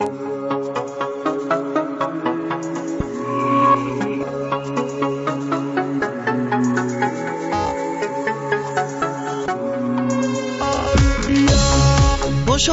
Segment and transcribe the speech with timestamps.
[0.00, 0.10] Bonjour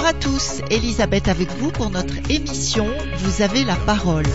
[0.05, 2.85] à tous, Elisabeth avec vous pour notre émission
[3.17, 4.25] Vous avez la parole.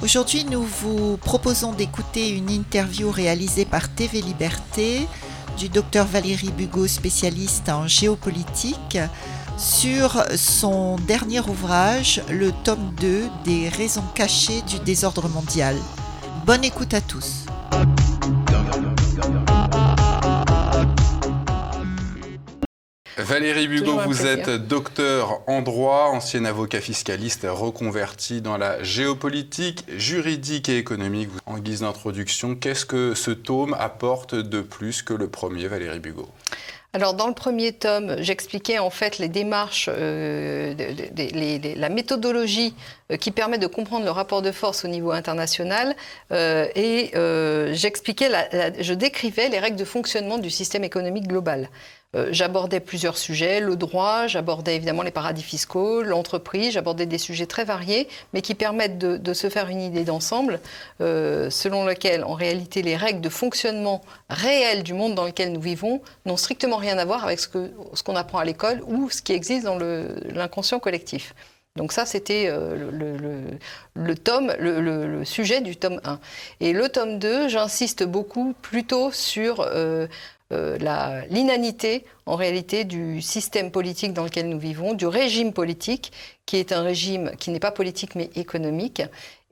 [0.00, 5.08] Aujourd'hui, nous vous proposons d'écouter une interview réalisée par TV Liberté
[5.58, 8.96] du docteur Valérie Bugot, spécialiste en géopolitique,
[9.58, 15.76] sur son dernier ouvrage, le tome 2 des raisons cachées du désordre mondial.
[16.46, 17.46] Bonne écoute à tous.
[23.16, 30.68] Valérie Bugot, vous êtes docteur en droit, ancien avocat fiscaliste reconverti dans la géopolitique, juridique
[30.68, 31.28] et économique.
[31.44, 36.28] En guise d'introduction, qu'est-ce que ce tome apporte de plus que le premier, Valérie Bugot
[36.94, 40.74] alors dans le premier tome, j'expliquais en fait les démarches, euh,
[41.76, 42.74] la méthodologie
[43.12, 45.94] euh, qui permet de comprendre le rapport de force au niveau international
[46.32, 47.10] euh, et
[47.74, 48.30] j'expliquais,
[48.80, 51.68] je décrivais les règles de fonctionnement du système économique global.
[52.16, 57.44] Euh, j'abordais plusieurs sujets, le droit, j'abordais évidemment les paradis fiscaux, l'entreprise, j'abordais des sujets
[57.44, 60.58] très variés, mais qui permettent de, se faire une idée d'ensemble,
[61.02, 65.60] euh, selon lequel, en réalité, les règles de fonctionnement réel du monde dans lequel nous
[65.60, 69.10] vivons n'ont strictement rien à voir avec ce qu'on ce qu'on apprend à l'école ou
[69.10, 71.34] ce qui existe dans l'inconscient collectif.
[71.78, 72.90] Donc ça, c'était euh,
[73.94, 76.18] le, tome, le, sujet du tome 1.
[76.60, 80.08] Et le tome 2, j'insiste beaucoup plutôt sur euh,
[80.50, 86.12] l'inanité en réalité du système politique dans lequel nous vivons, du régime politique,
[86.46, 89.02] qui est un régime qui n'est pas politique mais économique.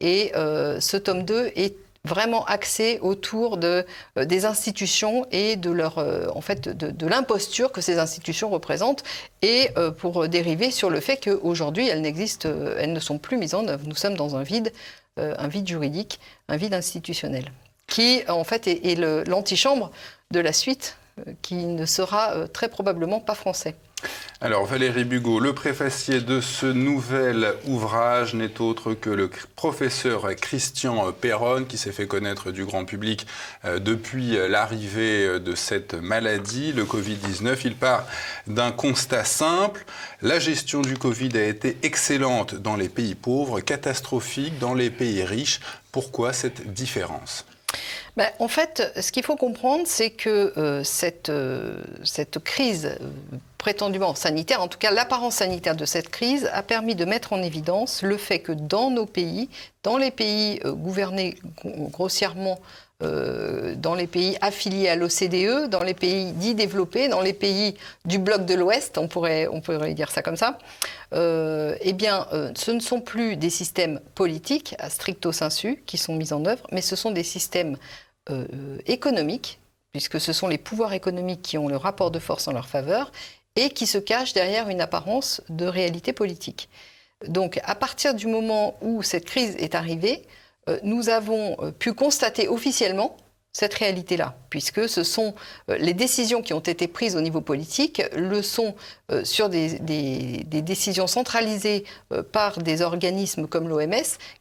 [0.01, 3.83] Et euh, ce tome 2 est vraiment axé autour euh,
[4.17, 5.99] des institutions et de leur,
[6.35, 9.03] en fait, de, l'imposture que ces institutions représentent,
[9.43, 13.67] et pour dériver sur le fait qu'aujourd'hui elles n'existent, elles ne sont plus mises en
[13.69, 13.87] œuvre.
[13.87, 14.73] Nous sommes dans un vide,
[15.17, 17.51] un vide juridique, un vide institutionnel,
[17.87, 18.97] qui en fait est,
[19.27, 19.91] l'antichambre
[20.31, 23.75] de la suite euh, qui ne sera euh, très probablement pas français.
[24.43, 31.11] Alors Valérie Bugot, le préfacier de ce nouvel ouvrage n'est autre que le professeur Christian
[31.13, 33.27] Perron qui s'est fait connaître du grand public
[33.65, 37.57] euh, depuis l'arrivée de cette maladie, le Covid-19.
[37.65, 38.05] Il part
[38.47, 39.87] d'un constat simple,
[40.21, 45.25] la gestion du Covid a été excellente dans les pays pauvres, catastrophique dans les pays
[45.25, 45.61] riches.
[45.93, 47.47] Pourquoi cette différence?
[48.17, 53.07] Ben, en fait, ce qu'il faut comprendre, c'est que euh, cette, euh, cette crise euh,
[53.59, 57.43] prétendument sanitaire, en tout cas l'apparence sanitaire de cette crise, a permis de mettre en
[57.43, 59.51] évidence le fait que dans nos pays,
[59.83, 62.59] dans les pays gouvernés grossièrement
[63.01, 67.75] dans les pays affiliés à l'OCDE, dans les pays dits développés, dans les pays
[68.07, 69.49] du bloc de l'Ouest, on pourrait,
[69.93, 70.59] dire ça comme ça,
[71.13, 76.33] eh bien, ce ne sont plus des systèmes politiques à stricto sensu qui sont mis
[76.33, 77.77] en œuvre, mais ce sont des systèmes
[78.31, 79.61] euh, économiques,
[79.93, 83.13] puisque ce sont les pouvoirs économiques qui ont le rapport de force en leur faveur,
[83.55, 86.69] et qui se cachent derrière une apparence de réalité politique.
[87.29, 90.27] Donc à partir du moment où cette crise est arrivée, euh,
[90.83, 93.17] nous avons euh, pu constater officiellement
[93.53, 95.35] cette réalité-là, puisque ce sont
[95.67, 98.75] les décisions qui ont été prises au niveau politique, le sont
[99.25, 101.85] sur des, des décisions centralisées
[102.33, 103.95] par des organismes comme l'OMS,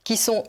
[0.03, 0.43] qui sont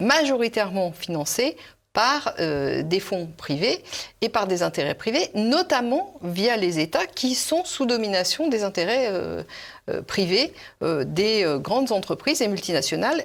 [0.00, 1.56] majoritairement financés
[1.94, 3.82] par euh, des fonds privés
[4.20, 9.08] et par des intérêts privés, notamment via les États qui sont sous domination des intérêts
[9.10, 9.42] euh,
[9.88, 10.52] euh, privés
[10.82, 13.24] des grandes entreprises et multinationales,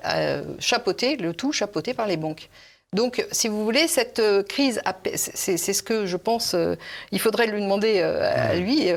[0.59, 2.49] chapeautées, le tout chapeauté par les banques.
[2.93, 4.81] Donc, si vous voulez, cette crise,
[5.15, 6.55] c'est ce que je pense,
[7.11, 8.87] il faudrait lui demander à lui,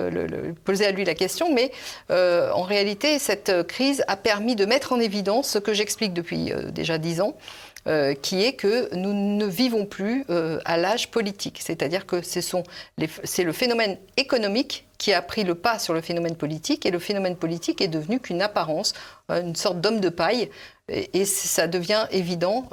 [0.64, 1.70] poser à lui la question, mais
[2.08, 6.98] en réalité, cette crise a permis de mettre en évidence ce que j'explique depuis déjà
[6.98, 7.36] dix ans,
[7.88, 11.58] euh, qui est que nous ne vivons plus euh, à l'âge politique.
[11.60, 16.86] C'est-à-dire que c'est le phénomène économique qui a pris le pas sur le phénomène politique,
[16.86, 18.94] et le phénomène politique est devenu qu'une apparence,
[19.32, 20.48] euh, une sorte d'homme de paille,
[20.88, 22.68] et, ça devient évident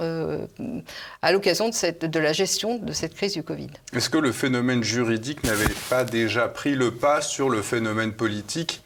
[1.22, 3.70] à l'occasion de, de la gestion de cette crise du Covid.
[3.94, 8.82] Est-ce que le phénomène juridique n'avait pas déjà pris le pas sur le phénomène politique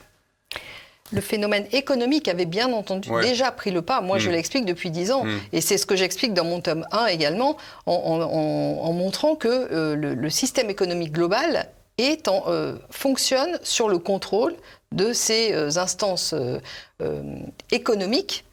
[1.13, 4.01] le phénomène économique avait bien entendu déjà pris le pas.
[4.01, 4.33] Moi, je mm.
[4.33, 5.23] l'explique depuis dix ans.
[5.23, 5.39] Mm.
[5.53, 10.29] Et c'est ce que j'explique dans mon tome 1 également, en, montrant que euh, le,
[10.29, 14.55] système économique global est en, euh, fonctionne sur le contrôle
[14.91, 16.33] de ces euh, instances
[17.71, 18.45] économiques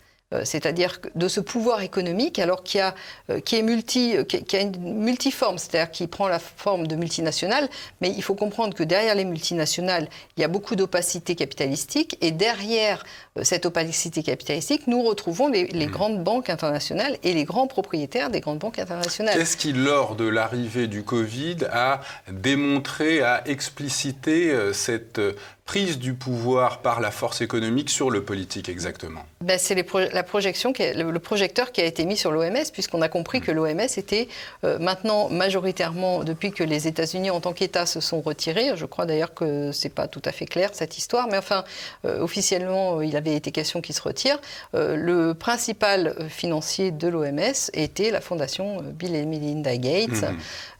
[0.44, 2.94] c'est-à-dire de ce pouvoir économique, alors qui, a,
[3.30, 6.94] euh, qui est multi, euh, qui, a une multiforme, c'est-à-dire qui prend la forme de
[6.94, 7.68] multinationales,
[8.00, 12.30] mais il faut comprendre que derrière les multinationales, il y a beaucoup d'opacité capitalistique, et
[12.30, 13.04] derrière
[13.42, 15.90] cette opacité capitalistique, nous retrouvons les, hmm.
[15.90, 19.36] grandes banques internationales et les grands propriétaires des grandes banques internationales.
[19.36, 25.20] Qu'est-ce qui, lors de l'arrivée du Covid, a démontré, a explicité cette
[25.70, 29.76] prise du pouvoir par la force économique sur le politique exactement ben, C'est
[30.12, 33.42] la projection, qui le, projecteur qui a été mis sur l'OMS, puisqu'on a compris mm.
[33.42, 34.26] que l'OMS était
[34.64, 39.06] euh, maintenant majoritairement, depuis que les États-Unis en tant qu'État se sont retirés, je crois
[39.06, 41.62] d'ailleurs que c'est pas tout à fait clair cette histoire, mais enfin,
[42.04, 44.40] euh, officiellement, il avait été question qu'il se retire.
[44.74, 50.24] Euh, le principal financier de l'OMS était la fondation Bill et Melinda Gates.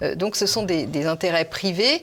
[0.00, 0.14] Mm.
[0.16, 2.02] donc ce sont des, des intérêts privés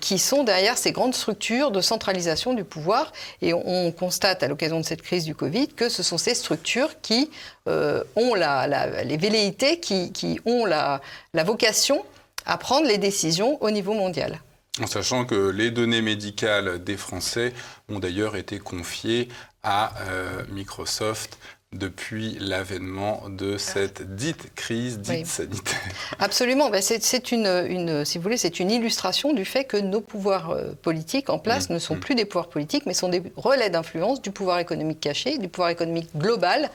[0.00, 2.17] qui sont derrière ces grandes structures de centralisation
[2.54, 3.12] du pouvoir.
[3.42, 7.00] Et on, constate à l'occasion de cette crise du Covid que ce sont ces structures
[7.00, 7.30] qui
[7.66, 11.00] euh, ont la, les velléités, qui, qui ont la,
[11.34, 12.04] la vocation
[12.44, 14.40] à prendre les décisions au niveau mondial.
[14.80, 17.52] En sachant que les données médicales des Français
[17.88, 19.28] ont d'ailleurs été confiées
[19.62, 21.38] à euh, Microsoft
[21.72, 25.78] depuis l'avènement de cette dite crise dite sanitaire.
[26.18, 26.70] Absolument.
[26.70, 30.50] Ben, c'est une, une, si vous voulez, c'est une illustration du fait que nos pouvoirs
[30.50, 31.74] euh, politiques en place mmh.
[31.74, 32.00] ne sont mmh.
[32.00, 35.68] plus des pouvoirs politiques, mais sont des relais d'influence du pouvoir économique caché, du pouvoir
[35.68, 36.70] économique global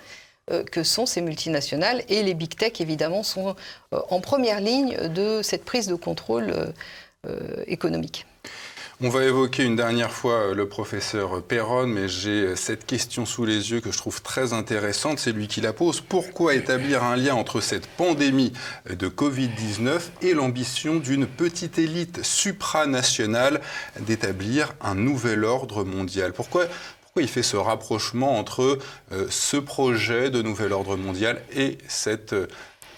[0.52, 2.04] euh, que sont ces multinationales.
[2.08, 3.56] Et les big tech, évidemment, sont
[3.94, 6.54] euh, en première ligne de cette prise de contrôle
[7.68, 8.26] économique.
[9.02, 13.26] On va évoquer une dernière fois euh, le professeur Perron, mais j'ai euh, cette question
[13.26, 15.18] sous les yeux que je trouve très intéressante.
[15.18, 16.00] C'est lui qui la pose.
[16.00, 18.54] Pourquoi établir un lien entre cette pandémie
[18.90, 23.62] euh, de Covid-19 et l'ambition d'une petite élite supranationale
[24.00, 26.32] d'établir un nouvel ordre mondial?
[26.32, 26.68] Pourquoi
[27.02, 28.80] pourquoi il fait ce rapprochement entre
[29.30, 32.34] ce projet de nouvel ordre mondial et cette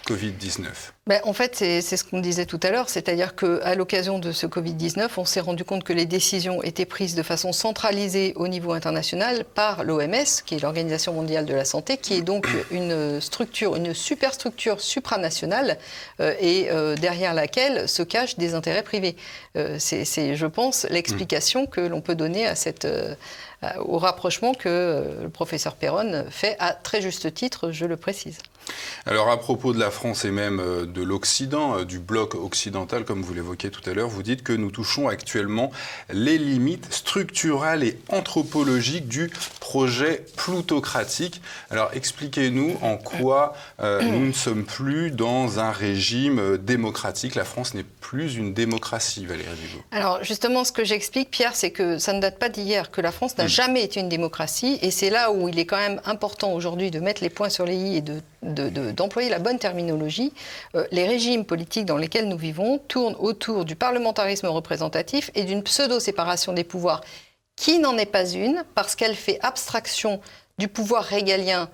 [0.06, 4.32] Covid-19 ben, en fait, c'est ce qu'on disait tout à l'heure, c'est-à-dire qu'à l'occasion de
[4.32, 8.48] ce Covid-19, on s'est rendu compte que les décisions étaient prises de façon centralisée au
[8.48, 13.20] niveau international par l'OMS, qui est l'Organisation mondiale de la santé, qui est donc une
[13.20, 15.78] structure, une superstructure supranationale,
[16.18, 19.14] euh, et euh, derrière laquelle se cachent des intérêts privés.
[19.56, 22.88] Euh, c'est, je pense, l'explication que l'on peut donner à cette
[23.78, 28.38] au rapprochement que le professeur Perron fait à très juste titre, je le précise.
[29.06, 33.22] Alors à propos de la France et même de l'Occident, euh, du bloc occidental, comme
[33.22, 35.70] vous l'évoquiez tout à l'heure, vous dites que nous touchons actuellement
[36.12, 39.30] les limites structurelles et anthropologiques du
[39.60, 41.40] projet plutocratique.
[41.70, 47.34] Alors expliquez-nous en quoi euh, nous ne sommes plus dans un régime euh, démocratique.
[47.34, 49.82] La France n'est plus une démocratie, Valérie Vigo.
[49.92, 53.12] Alors justement, ce que j'explique, Pierre, c'est que ça ne date pas d'hier, que la
[53.12, 53.48] France n'a hmm.
[53.48, 54.78] jamais été une démocratie.
[54.82, 57.64] Et c'est là où il est quand même important aujourd'hui de mettre les points sur
[57.64, 58.02] les i et
[58.42, 60.32] d'employer de, la bonne terminologie
[60.92, 66.52] les régimes politiques dans lesquels nous vivons tournent autour du parlementarisme représentatif et d'une pseudo-séparation
[66.52, 67.02] des pouvoirs
[67.56, 70.20] qui n'en est pas une parce qu'elle fait abstraction
[70.58, 71.68] du pouvoir régalien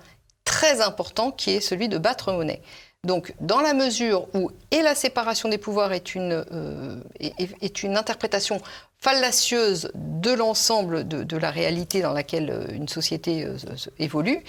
[0.45, 2.61] très important qui est celui de battre monnaie.
[3.05, 7.97] Donc, dans la mesure où et la séparation des pouvoirs est une, euh, est une
[7.97, 8.61] interprétation
[9.03, 13.57] fallacieuse de l'ensemble de, la réalité dans laquelle euh, une société euh,
[13.99, 14.41] évolue,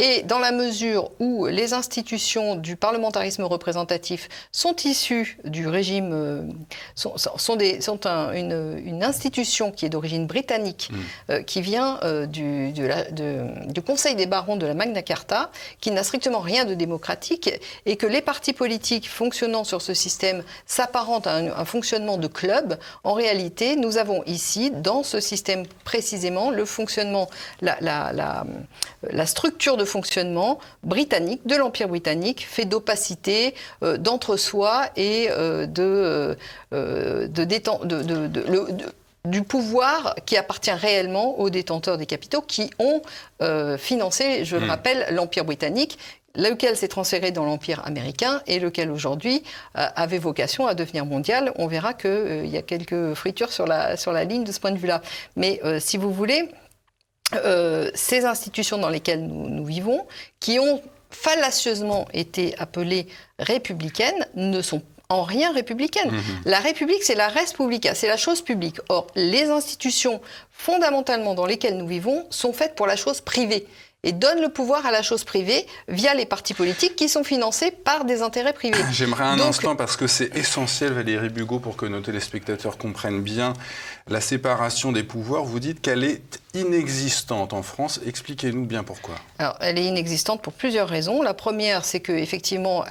[0.00, 6.42] et dans la mesure où les institutions du parlementarisme représentatif sont issues du régime, euh,
[6.94, 11.44] sont, sont, des, sont une, une, institution qui est d'origine britannique, mmh.
[11.44, 16.64] qui vient du, du Conseil des barons de la Magna Carta, qui n'a strictement rien
[16.64, 17.50] de démocratique,
[17.86, 22.26] et que les partis politiques fonctionnant sur ce système s'apparentent à un, un fonctionnement de
[22.26, 27.28] club, en réalité, nous avons ici, dans ce système précisément, le fonctionnement,
[27.60, 35.66] la, la, structure de fonctionnement britannique, de l'Empire britannique, fait d'opacité, euh, d'entre-soi et euh,
[35.66, 36.36] de,
[36.72, 38.70] euh, de, de,
[39.26, 43.02] du pouvoir qui appartient réellement aux détenteurs des capitaux qui ont
[43.78, 44.70] financé, je le hmm.
[44.70, 45.98] rappelle, l'Empire britannique
[46.34, 49.42] lequel s'est transféré dans l'Empire américain et lequel aujourd'hui
[49.76, 51.52] euh, avait vocation à devenir mondial.
[51.56, 54.60] On verra qu'il euh, y a quelques fritures sur la, sur la ligne de ce
[54.60, 55.02] point de vue-là.
[55.36, 56.48] Mais euh, si vous voulez,
[57.94, 60.06] ces institutions dans lesquelles nous, vivons,
[60.40, 63.06] qui ont fallacieusement été appelées
[63.38, 66.12] républicaines, ne sont en rien républicaines.
[66.12, 68.78] Mmh la République, c'est la res publica, c'est la chose publique.
[68.88, 70.20] Or, les institutions
[70.52, 73.66] fondamentalement dans lesquelles nous vivons sont faites pour la chose privée
[74.02, 77.70] et donne le pouvoir à la chose privée via les partis politiques qui sont financés
[77.70, 78.78] par des intérêts privés.
[78.92, 83.52] J'aimerais un instant, parce que c'est essentiel, Valérie Bugot, pour que nos téléspectateurs comprennent bien
[84.10, 88.00] la séparation des pouvoirs, vous dites qu'elle est inexistante en France.
[88.04, 89.14] Expliquez-nous bien pourquoi.
[89.38, 91.22] Alors, elle est inexistante pour plusieurs raisons.
[91.22, 92.84] La première, c'est que effectivement,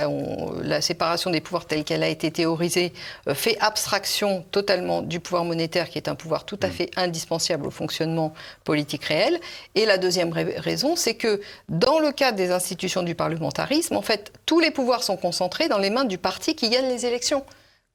[0.61, 2.93] la séparation des pouvoirs telle qu'elle a été théorisée
[3.27, 6.71] euh, fait abstraction totalement du pouvoir monétaire, qui est un pouvoir tout à mm.
[6.71, 8.33] fait indispensable au fonctionnement
[8.63, 9.41] politique réel.
[9.75, 14.31] Et la deuxième raison, c'est que dans le cadre des institutions du parlementarisme, en fait,
[14.45, 17.43] tous les pouvoirs sont concentrés dans les mains du parti qui gagne les élections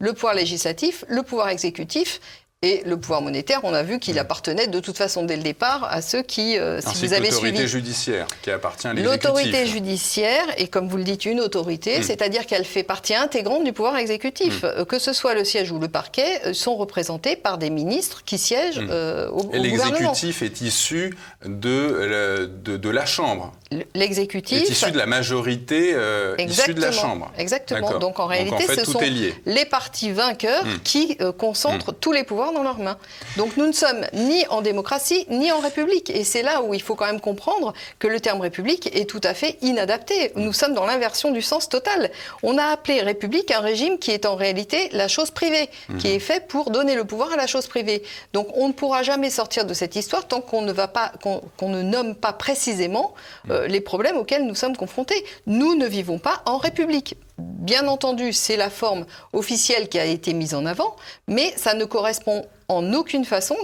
[0.00, 2.20] le pouvoir législatif, le pouvoir exécutif
[2.64, 5.86] et le pouvoir monétaire, on a vu qu'il appartenait de toute façon dès le départ
[5.90, 7.52] à ceux qui, euh, si vous avez suivi...
[7.52, 9.24] L'autorité judiciaire qui appartient à l'exécutif.
[9.24, 12.02] L'autorité judiciaire est, comme vous le dites, une autorité, hmm.
[12.02, 14.62] c'est-à-dire qu'elle fait partie intégrante du pouvoir exécutif.
[14.62, 14.66] Hmm.
[14.66, 18.22] Euh, que ce soit le siège ou le parquet, euh, sont représentés par des ministres
[18.24, 18.90] qui siègent hmm.
[19.32, 23.52] au, au, et l'exécutif est issu de, de, de la Chambre.
[23.94, 25.94] L'exécutif est issu de la majorité
[26.38, 27.30] issue de la Chambre.
[27.36, 27.98] Exactement.
[27.98, 29.00] Donc en réalité, ce sont
[29.44, 32.96] les partis vainqueurs qui concentrent tous les pouvoirs dans leurs mains.
[33.36, 36.10] Donc nous ne sommes ni en démocratie ni en république.
[36.10, 39.20] Et c'est là où il faut quand même comprendre que le terme république est tout
[39.22, 40.32] à fait inadapté.
[40.36, 42.10] Nous sommes dans l'inversion du sens total.
[42.42, 45.68] On a appelé république un régime qui est en réalité la chose privée,
[45.98, 48.02] qui est fait pour donner le pouvoir à la chose privée.
[48.32, 51.68] Donc on ne pourra jamais sortir de cette histoire tant qu'on ne va pas, qu'on
[51.68, 53.14] ne nomme pas précisément
[53.50, 55.24] euh, les problèmes auxquels nous sommes confrontés.
[55.46, 57.16] Nous ne vivons pas en république.
[57.38, 60.94] Bien entendu, c'est la forme officielle qui a été mise en avant,
[61.26, 63.56] mais ça ne correspond en aucune façon,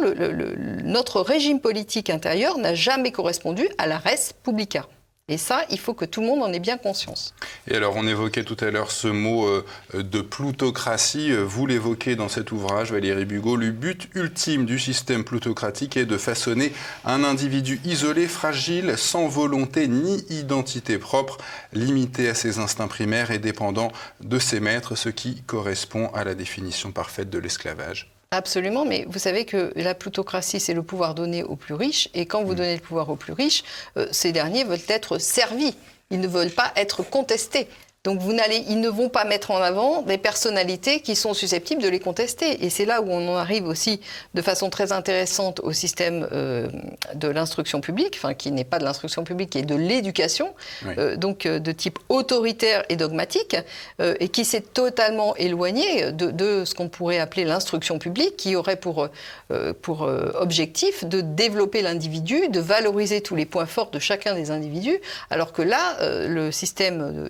[0.85, 4.87] notre régime politique intérieur n'a jamais correspondu à la res publica.
[5.31, 7.35] Et ça, il faut que tout le monde en ait bien conscience.
[7.69, 11.33] Et alors, on évoquait tout à l'heure ce mot euh, de plutocratie.
[11.33, 13.55] Vous l'évoquez dans cet ouvrage, Valérie Bugot.
[13.55, 16.73] Le but ultime du système plutocratique est de façonner
[17.05, 21.39] un individu isolé, fragile, sans volonté ni identité propre,
[21.73, 26.35] limité à ses instincts primaires et dépendant de ses maîtres, ce qui correspond à la
[26.35, 28.11] définition parfaite de l'esclavage.
[28.33, 32.27] Absolument, mais vous savez que la plutocratie, c'est le pouvoir donné aux plus riches, et
[32.27, 32.57] quand vous mm.
[32.57, 33.65] donnez le pouvoir aux plus riches,
[33.97, 35.75] euh, ces derniers veulent être servis,
[36.11, 37.67] ils ne veulent pas être contestés.
[38.05, 41.83] Donc vous n'allez, ils ne vont pas mettre en avant des personnalités qui sont susceptibles
[41.83, 42.65] de les contester.
[42.65, 44.01] Et c'est là où on en arrive aussi
[44.33, 46.67] de façon très intéressante au système euh,
[47.15, 50.55] de l'instruction publique, enfin qui n'est pas de l'instruction publique, qui est de l'éducation,
[50.97, 53.55] euh, donc euh, de type autoritaire et dogmatique,
[53.99, 58.77] et qui s'est totalement éloigné de, de ce qu'on pourrait appeler l'instruction publique, qui aurait
[58.77, 59.09] pour,
[59.83, 64.99] pour objectif de développer l'individu, de valoriser tous les points forts de chacun des individus,
[65.29, 67.29] alors que là, le système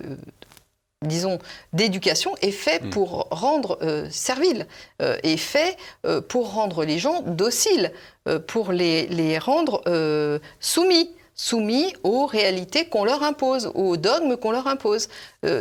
[1.01, 1.39] disons,
[1.73, 2.89] d'éducation est fait mm.
[2.91, 4.67] pour rendre euh, servile,
[5.01, 7.91] euh, est fait euh, pour rendre les gens dociles,
[8.47, 9.81] pour les, les rendre
[10.59, 15.07] soumis soumis aux réalités qu'on leur impose, aux dogmes qu'on leur impose.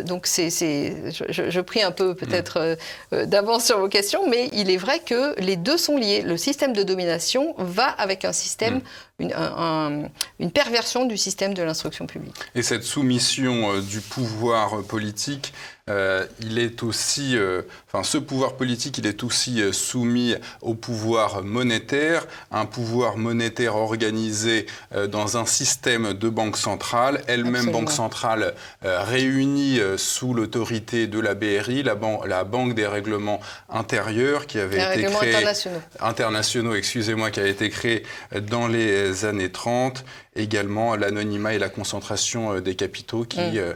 [0.05, 2.77] donc c'est, je, je, prie un peu peut-être
[3.13, 3.25] mm.
[3.25, 6.21] d'avance sur vos questions, mais il est vrai que les deux sont liés.
[6.21, 8.83] Le système de domination va avec un système
[9.21, 12.35] une, perversion du système de l'instruction publique.
[12.55, 15.53] Et cette soumission euh, du pouvoir politique,
[15.89, 21.43] euh, il est aussi, euh, enfin, ce pouvoir politique, il est aussi soumis au pouvoir
[21.43, 24.67] monétaire, un pouvoir monétaire organisé
[25.09, 31.83] dans un système de banque centrale, elle-même banque centrale réunie sous l'autorité de la BRI,
[31.83, 31.97] la,
[32.27, 37.69] la, Banque des règlements intérieurs, qui avait été créée internationaux, internationaux excusez-moi, qui a été
[37.69, 38.05] créée
[38.43, 40.05] dans les années 30,
[40.37, 43.41] également l'anonymat et la concentration euh, des capitaux qui...
[43.41, 43.57] Mm.
[43.57, 43.75] Euh,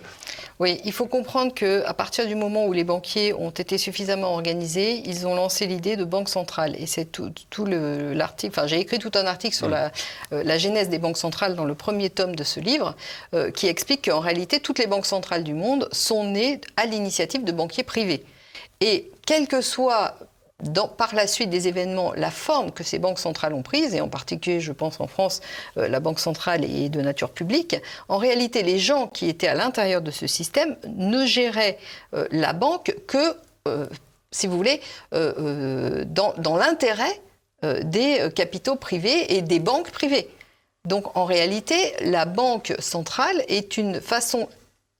[0.61, 5.03] oui, il faut comprendre qu'à partir du moment où les banquiers ont été suffisamment organisés,
[5.05, 6.77] ils ont lancé l'idée de banque centrale.
[6.79, 7.33] Et c'est tout,
[7.67, 9.73] l'article, enfin j'ai écrit tout un article sur mm.
[9.73, 9.93] la,
[10.33, 12.95] euh, la, genèse des banques centrales dans le premier tome de ce livre,
[13.55, 17.53] qui explique qu'en réalité, toutes les banques centrales du monde sont nées à l'initiative de
[17.53, 18.25] banquiers privés.
[18.81, 20.17] Et quel que soit
[20.97, 24.09] par la suite des événements, la forme que ces banques centrales ont prise, et en
[24.09, 25.41] particulier, je pense en France,
[25.77, 27.77] euh, la banque centrale est de nature publique,
[28.09, 31.79] en réalité, les gens qui étaient à l'intérieur de ce système ne géraient
[32.15, 33.37] euh, la banque que,
[33.69, 33.87] euh,
[34.31, 34.81] si vous voulez,
[35.13, 37.21] dans, l'intérêt
[37.85, 40.29] des capitaux privés et des banques privées.
[40.87, 44.49] Donc en réalité, la banque centrale est une façon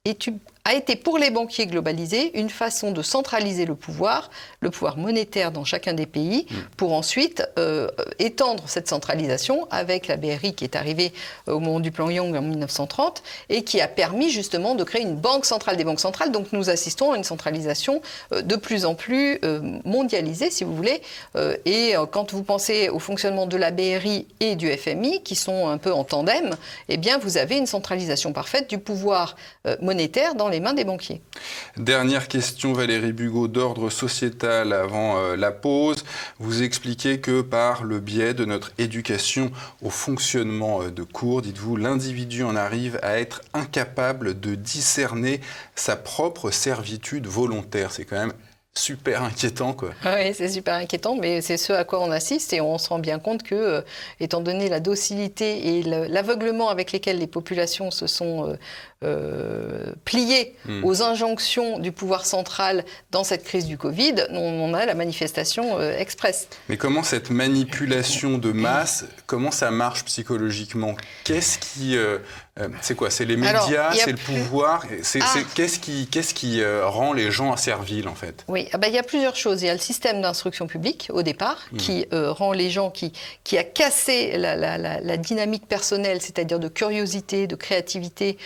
[0.05, 0.29] est
[0.67, 4.31] a été pour les banquiers globalisés une façon de centraliser le pouvoir,
[4.61, 6.55] le pouvoir monétaire dans chacun des pays, mm.
[6.79, 11.13] pour ensuite euh, étendre cette centralisation avec la BRI qui est arrivée
[11.49, 15.03] euh, au moment du plan Young en 1930 et qui a permis justement de créer
[15.03, 16.33] une banque centrale des banques centrales.
[16.33, 18.01] Donc nous assistons à une centralisation
[18.33, 19.39] euh, de plus en plus
[19.85, 21.03] mondialisée, si vous voulez.
[21.65, 25.79] Et quand vous pensez au fonctionnement de la BRI et du FMI, qui sont un
[25.79, 26.57] peu en tandem,
[26.89, 29.37] eh bien vous avez une centralisation parfaite du pouvoir
[29.81, 31.21] monétaire dans les les des banquiers.
[31.77, 36.05] Dernière question, Valérie Bugot, d'ordre sociétal avant euh, la pause.
[36.39, 39.51] Vous expliquez que par le biais de notre éducation
[39.83, 45.41] au fonctionnement euh, de cours, dites-vous, l'individu en arrive à être incapable de discerner
[45.75, 47.93] sa propre servitude volontaire.
[47.93, 48.33] C'est quand même
[48.77, 49.73] super inquiétant.
[49.73, 49.91] Quoi.
[50.05, 52.99] Oui, c'est super inquiétant, mais c'est ce à quoi on assiste et on se rend
[52.99, 53.81] bien compte que, euh,
[54.19, 58.57] étant donné la docilité et l'aveuglement avec lesquels les populations se sont euh,
[59.05, 60.85] euh, pliées hmm.
[60.85, 66.49] aux injonctions du pouvoir central dans cette crise du Covid, on, a la manifestation express.
[66.69, 70.97] Mais comment cette manipulation de masse, comment ça marche psychologiquement?
[71.23, 71.97] Qu'est-ce qui
[72.61, 73.11] euh, c'est quoi?
[73.11, 74.85] C'est les médias, c'est le pouvoir.
[75.21, 75.39] Ah.
[75.57, 78.45] Qu'est-ce qui, euh, rend les gens serviles en fait?
[78.47, 79.63] Oui, ah bah, il y a plusieurs choses.
[79.63, 81.77] Il y a le système d'instruction publique au départ hmm.
[81.79, 87.49] qui euh, rend les gens, qui, qui a cassé la, dynamique personnelle, c'est-à-dire de curiosité,
[87.49, 88.39] de créativité,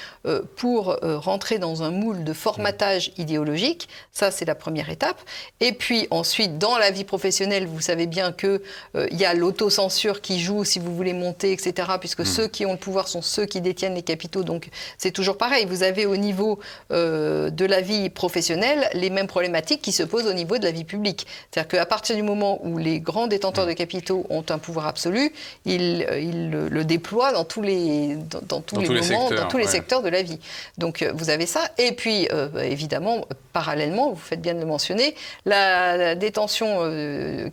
[0.57, 3.21] pour rentrer dans un moule de formatage hmm.
[3.21, 3.89] idéologique.
[4.13, 5.21] Ça, c'est la première étape.
[5.61, 8.61] Et puis ensuite, dans la vie professionnelle, vous savez bien qu'il
[8.95, 11.91] il y a l'autocensure qui joue, si vous voulez monter, etc.
[12.01, 12.25] Puisque hmm.
[12.25, 14.43] ceux qui ont le pouvoir sont ceux qui détiennent capitaux.
[14.43, 15.67] Donc c'est toujours pareil.
[15.67, 16.59] Vous avez au niveau
[16.93, 20.71] euh, de la vie professionnelle les mêmes problématiques qui se posent au niveau de la
[20.71, 21.27] vie publique.
[21.51, 25.33] C'est-à-dire qu'à partir du moment où les grands détenteurs de capitaux ont un pouvoir absolu,
[25.65, 28.17] ils, euh, le, déploient dans tous les,
[28.49, 30.39] dans, tous, les, moments, secteurs, dans tous les secteurs de la vie.
[30.79, 31.61] Donc euh, vous avez ça.
[31.79, 32.29] Et puis
[32.63, 35.15] évidemment, parallèlement, vous faites bien de le mentionner,
[35.45, 36.79] la, détention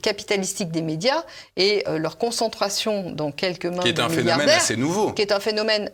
[0.02, 1.24] capitalistique des médias
[1.58, 5.40] et leur concentration dans quelques mains qui est un phénomène assez nouveau, qui est un
[5.40, 5.92] phénomène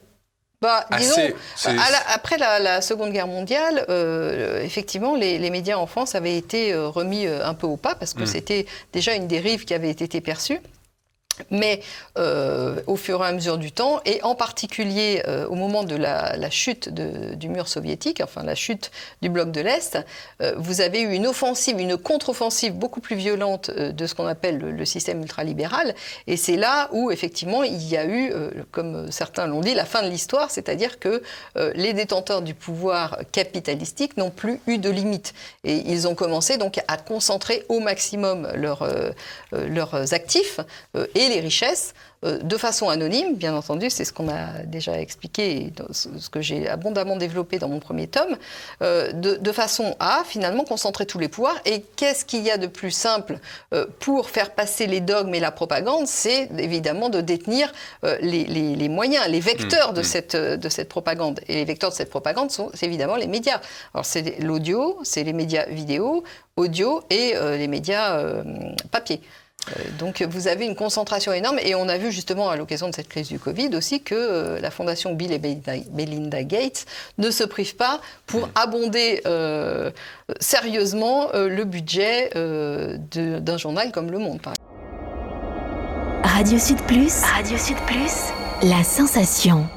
[0.61, 1.15] bah, disons,
[2.13, 7.25] après la, Seconde Guerre mondiale, euh, effectivement, les, médias en France avaient été euh, remis
[7.25, 8.27] euh, un peu au pas parce que hmm.
[8.27, 10.59] c'était déjà une dérive qui avait été perçue
[11.49, 11.81] mais
[12.17, 15.95] euh, au fur et à mesure du temps, et en particulier euh, au moment de
[15.95, 19.97] la, chute du mur soviétique, enfin la chute du bloc de l'Est,
[20.41, 24.57] euh, vous avez eu une offensive, une contre-offensive beaucoup plus violente de ce qu'on appelle
[24.57, 25.95] le, système ultralibéral,
[26.27, 28.33] et c'est là où effectivement il y a eu,
[28.71, 31.21] comme certains l'ont dit, la fin de l'histoire, c'est-à-dire que
[31.75, 35.33] les détenteurs du pouvoir capitalistique n'ont plus eu de limite,
[35.63, 40.59] et ils ont commencé donc à concentrer au maximum leurs actifs
[41.29, 46.29] les richesses euh, de façon anonyme, bien entendu, c'est ce qu'on a déjà expliqué, ce
[46.29, 48.37] que j'ai abondamment développé dans mon premier tome,
[48.83, 51.59] euh, de, façon à finalement concentrer tous les pouvoirs.
[51.65, 53.39] Et qu'est-ce qu'il y a de plus simple
[53.73, 57.71] euh, pour faire passer les dogmes et la propagande C'est évidemment de détenir
[58.21, 60.05] les, moyens, les vecteurs de, mmh, mmh.
[60.05, 61.39] cette, de cette propagande.
[61.47, 63.59] Et les vecteurs de cette propagande sont évidemment les médias.
[63.93, 66.23] Alors c'est l'audio, c'est les médias vidéo,
[66.55, 68.23] audio et les médias
[68.91, 69.21] papier.
[69.69, 72.95] Euh, donc vous avez une concentration énorme et on a vu justement à l'occasion de
[72.95, 75.41] cette crise du Covid aussi que euh, la fondation Bill et
[75.93, 76.85] Melinda Gates
[77.17, 79.91] ne se prive pas pour abonder euh,
[80.39, 84.39] sérieusement le budget d'un journal comme Le Monde.
[86.23, 88.31] Radio Sud Plus, Radio Sud Plus,
[88.63, 89.67] la sensation.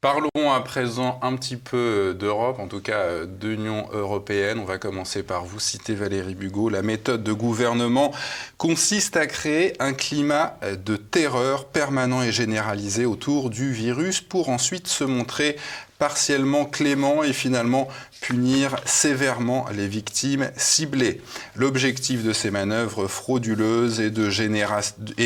[0.00, 4.60] Parlons à présent un petit peu d'Europe, en tout cas euh, d'Union européenne.
[4.60, 6.68] On va commencer par vous citer Valérie Bugot.
[6.68, 8.12] La méthode de gouvernement
[8.58, 14.86] consiste à créer un climat de terreur permanent et généralisé autour du virus pour ensuite
[14.86, 15.56] se montrer
[15.98, 17.88] partiellement clément et finalement
[18.20, 21.20] punir sévèrement les victimes ciblées.
[21.56, 24.28] L'objectif de ces manœuvres frauduleuses est de,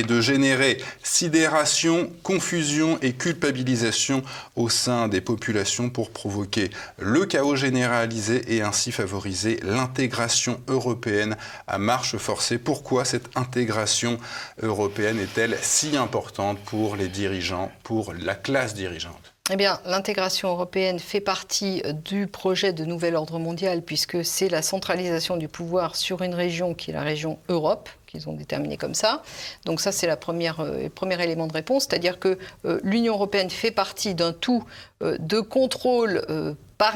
[0.03, 4.23] de générer sidération, confusion et culpabilisation
[4.57, 11.79] au sein des populations pour provoquer le chaos généralisé et ainsi favoriser l'intégration européenne à
[11.79, 12.59] marche forcée.
[12.59, 14.19] Pourquoi cette intégration
[14.63, 19.32] européenne est-elle si importante pour les dirigeants, pour la classe dirigeante?
[19.51, 24.63] Eh bien, l'intégration européenne fait partie du projet de nouvel ordre mondial puisque c'est la
[24.63, 28.95] centralisation du pouvoir sur une région qui est la région Europe, qu'ils ont déterminé comme
[28.95, 29.23] ça.
[29.65, 33.51] Donc ça, c'est la euh, le premier élément de réponse, c'est-à-dire que euh, l'Union européenne
[33.51, 34.65] fait partie d'un tout
[35.03, 36.25] euh, de contrôle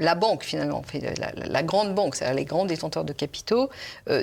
[0.00, 0.82] la banque finalement,
[1.36, 3.70] la, grande banque, c'est-à-dire les grands détenteurs de capitaux,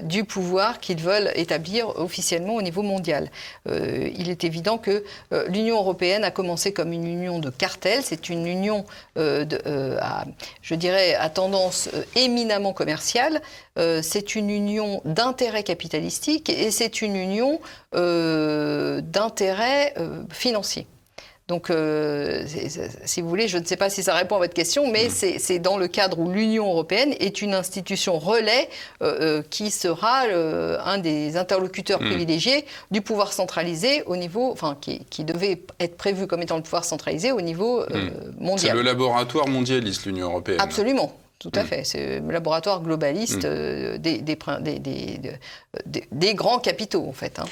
[0.01, 3.32] du pouvoir qu'ils veulent établir officiellement au niveau mondial.
[3.65, 5.06] Il est évident que
[5.47, 8.84] l'Union européenne a commencé comme une union de cartels, c'est une union,
[9.15, 13.41] je dirais, à tendance éminemment commerciale,
[13.76, 17.60] c'est une union d'intérêts capitalistiques et c'est une union
[17.94, 19.94] d'intérêts
[20.32, 20.88] financiers.
[21.50, 22.46] Donc, euh,
[23.04, 25.38] si vous voulez, je ne sais pas si ça répond à votre question, mais mm.
[25.38, 28.70] c'est dans le cadre où l'Union européenne est une institution relais
[29.02, 32.06] euh, euh, qui sera un des interlocuteurs mm.
[32.06, 36.86] privilégiés du pouvoir centralisé au niveau, enfin, qui, devait être prévu comme étant le pouvoir
[36.86, 38.40] centralisé au niveau mm.
[38.40, 38.72] mondial.
[38.72, 40.62] C'est le laboratoire mondialiste, l'Union européenne.
[40.62, 41.14] Absolument.
[41.43, 41.84] Tout à fait.
[41.84, 44.38] C'est le laboratoire globaliste des, des,
[46.12, 47.39] des, grands capitaux, en fait.
[47.39, 47.45] Hein.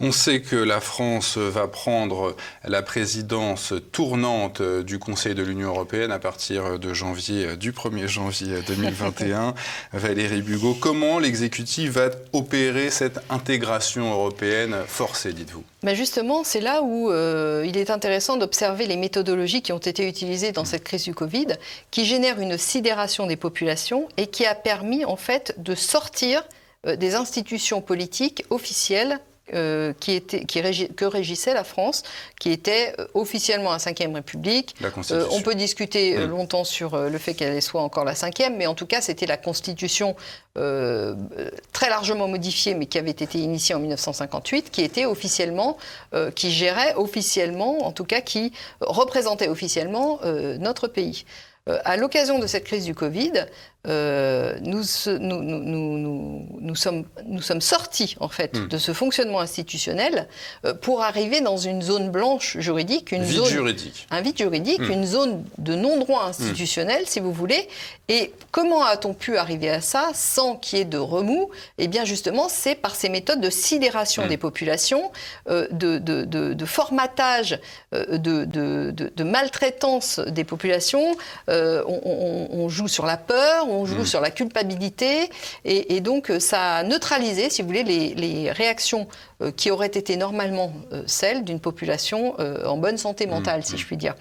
[0.00, 6.10] On sait que la France va prendre la présidence tournante du Conseil de l'Union européenne
[6.10, 9.54] à partir de janvier, du 1er janvier 2021.
[9.92, 15.64] Valérie Bugot, comment l'exécutif va opérer cette intégration européenne forcée, dites-vous?
[15.82, 20.08] Mais Justement, c'est là où euh, il est intéressant d'observer les méthodologies qui ont été
[20.08, 21.46] utilisées dans cette crise du Covid,
[21.90, 26.44] qui génèrent une sidération des populations et qui a permis en fait de sortir
[26.86, 29.20] euh, des institutions politiques officielles
[29.54, 30.60] euh, qui était, qui
[30.94, 32.02] que régissait la France,
[32.38, 34.74] qui était euh, officiellement la Ve République.
[35.30, 36.24] on peut discuter mmh.
[36.24, 39.36] longtemps sur le fait qu'elle soit encore la Ve, mais en tout cas, c'était la
[39.36, 40.16] Constitution
[41.72, 45.78] très largement modifiée, mais qui avait été initiée en 1958, qui était officiellement,
[46.34, 50.18] qui gérait officiellement, en tout cas, qui représentait officiellement
[50.58, 51.24] notre pays.
[51.84, 53.46] à l'occasion de cette crise du Covid,
[53.88, 54.82] euh, nous,
[55.18, 58.68] nous, nous, nous, sommes, nous sommes sortis en fait hmm.
[58.68, 60.28] de ce fonctionnement institutionnel
[60.64, 64.80] euh, pour arriver dans une zone blanche juridique, une vide zone, juridique, un vide juridique,
[64.80, 64.92] hmm.
[64.92, 67.68] une zone de non-droit institutionnel, si vous voulez.
[68.08, 71.50] Et comment a-t-on pu arriver à ça sans qu'il y ait de remous?
[71.78, 74.28] Eh bien justement, c'est par ces méthodes de sidération hmm.
[74.28, 75.12] des populations,
[75.48, 77.58] euh, de, de, de, formatage,
[77.92, 81.16] de, de, maltraitance des populations.
[81.48, 84.06] On, on joue sur la peur on joue mm.
[84.06, 85.30] sur la culpabilité,
[85.64, 89.08] et, donc euh, ça a neutralisé, si vous voulez, les, réactions
[89.42, 93.30] euh, qui auraient été normalement euh, celles d'une population en bonne santé mm.
[93.30, 93.78] mentale, si mm.
[93.78, 94.14] je puis dire.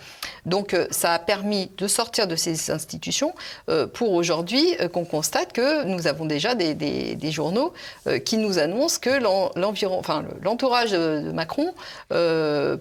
[0.46, 3.34] Donc ça a permis de sortir de ces institutions
[3.94, 7.74] pour aujourd'hui qu'on constate que nous avons déjà des, journaux
[8.24, 9.22] qui nous annoncent que
[10.42, 11.74] l'entourage de Macron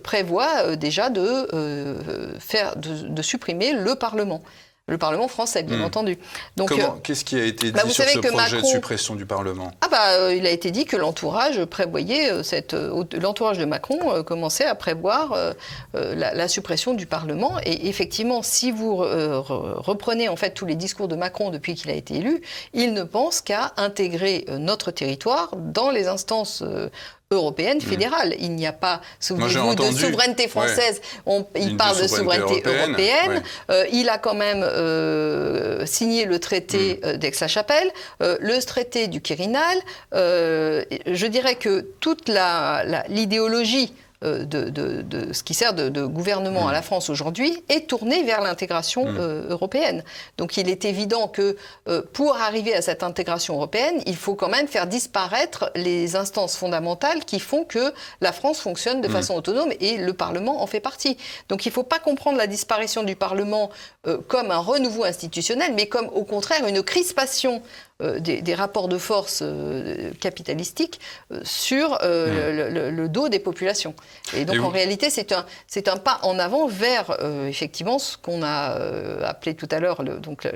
[0.02, 1.96] prévoit déjà de,
[2.38, 4.42] faire, de supprimer le Parlement
[4.88, 5.84] le Parlement français, bien hmm.
[5.84, 6.18] entendu.
[6.56, 9.72] Donc, euh, qu'est-ce qui a été bah, dit sur ce projet de suppression du Parlement?
[9.80, 12.72] Ah bah, euh, il a été dit que l'entourage prévoyait euh, cette,
[13.20, 15.36] l'entourage de Macron commençait à prévoir
[15.94, 17.58] la, suppression du Parlement.
[17.64, 21.94] Et effectivement, si vous reprenez en fait tous les discours de Macron depuis qu'il a
[21.94, 22.40] été élu,
[22.72, 26.62] il ne pense qu'à intégrer notre territoire dans les instances
[27.32, 28.36] européenne fédérale.
[28.38, 31.00] Il n'y a pas, souvenez-vous, de souveraineté française.
[31.56, 33.42] il parle de souveraineté européenne.
[33.68, 37.06] Euh, il a quand même euh, signé le traité hmm.
[37.06, 39.78] euh, d'Aix-la-Chapelle, le traité du Quirinal.
[40.12, 42.30] je dirais que toute
[43.08, 46.84] l'idéologie euh, de, ce qui sert de, gouvernement à la mm.
[46.84, 49.16] France aujourd'hui est tourné vers l'intégration mm.
[49.18, 50.04] euh, européenne.
[50.38, 51.56] Donc il est évident que
[51.88, 56.56] euh, pour arriver à cette intégration européenne, il faut quand même faire disparaître les instances
[56.56, 59.12] fondamentales qui font que la France fonctionne de mm.
[59.12, 61.16] façon autonome et le Parlement en fait partie.
[61.48, 63.70] Donc il ne faut pas comprendre la disparition du Parlement
[64.28, 67.60] comme un renouveau institutionnel, mais comme au contraire une crispation
[68.02, 71.00] euh, des, rapports de force euh, capitalistiques
[71.32, 71.96] euh, sur mmh.
[72.02, 73.94] le, dos des populations.
[74.36, 77.16] Et donc en réalité, c'est un, c'est un pas en avant vers
[77.48, 78.76] effectivement ce qu'on a
[79.24, 80.46] appelé tout à l'heure donc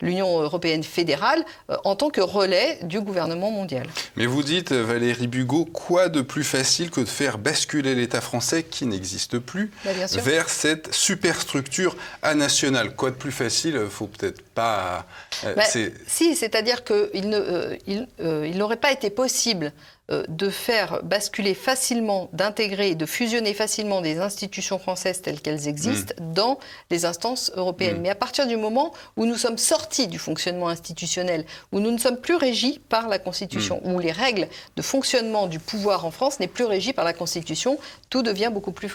[0.00, 1.44] l'Union européenne fédérale
[1.84, 3.86] en tant que relais du gouvernement mondial.
[4.16, 8.62] Mais vous dites, Valérie Bugot, quoi de plus facile que de faire basculer l'État français
[8.62, 9.90] qui n'existe plus bah,
[10.22, 11.96] vers cette superstructure
[12.34, 12.94] nationale?
[12.94, 13.78] Quoi de plus facile?
[13.90, 15.04] Faut peut-être pas.
[15.42, 15.62] Bah,
[16.06, 17.76] si, c'est-à-dire c'est-à-dire qu'il euh,
[18.20, 19.72] euh, n'aurait pas été possible
[20.10, 26.32] de faire basculer facilement, d'intégrer, de fusionner facilement des institutions françaises telles qu'elles existent mm.
[26.32, 26.58] dans
[26.90, 27.98] les instances européennes.
[27.98, 28.02] Mm.
[28.02, 31.98] Mais à partir du moment où nous sommes sortis du fonctionnement institutionnel, où nous ne
[31.98, 33.92] sommes plus régis par la Constitution, mm.
[33.92, 37.78] où les règles de fonctionnement du pouvoir en France n'est plus régies par la Constitution,
[38.08, 38.90] tout devient beaucoup plus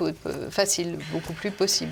[0.49, 1.91] facile, beaucoup plus possible.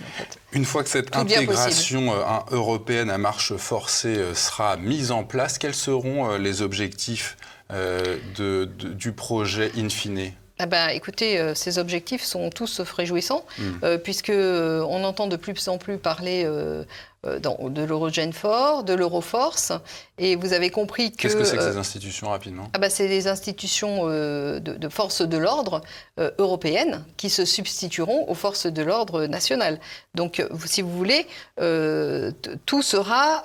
[0.51, 2.13] Une fois que cette intégration
[2.51, 7.37] européenne à marche forcée sera mise en place, quels seront les objectifs
[7.73, 13.43] euh, de, du projet in fine ah ben, écoutez, euh, ces objectifs sont tous réjouissants,
[13.81, 19.73] euh, puisque on entend de plus en plus parler de l'Eurogenfor, de l'Euroforce.
[20.19, 21.23] Et vous avez compris que...
[21.23, 22.69] Qu'est-ce que c'est que ces institutions, rapidement?
[22.73, 25.81] ah bah, C'est des institutions de, de forces de l'ordre
[26.37, 29.79] européennes qui se substitueront aux forces de l'ordre nationales.
[30.13, 31.25] Donc, si vous voulez,
[31.57, 33.43] tout sera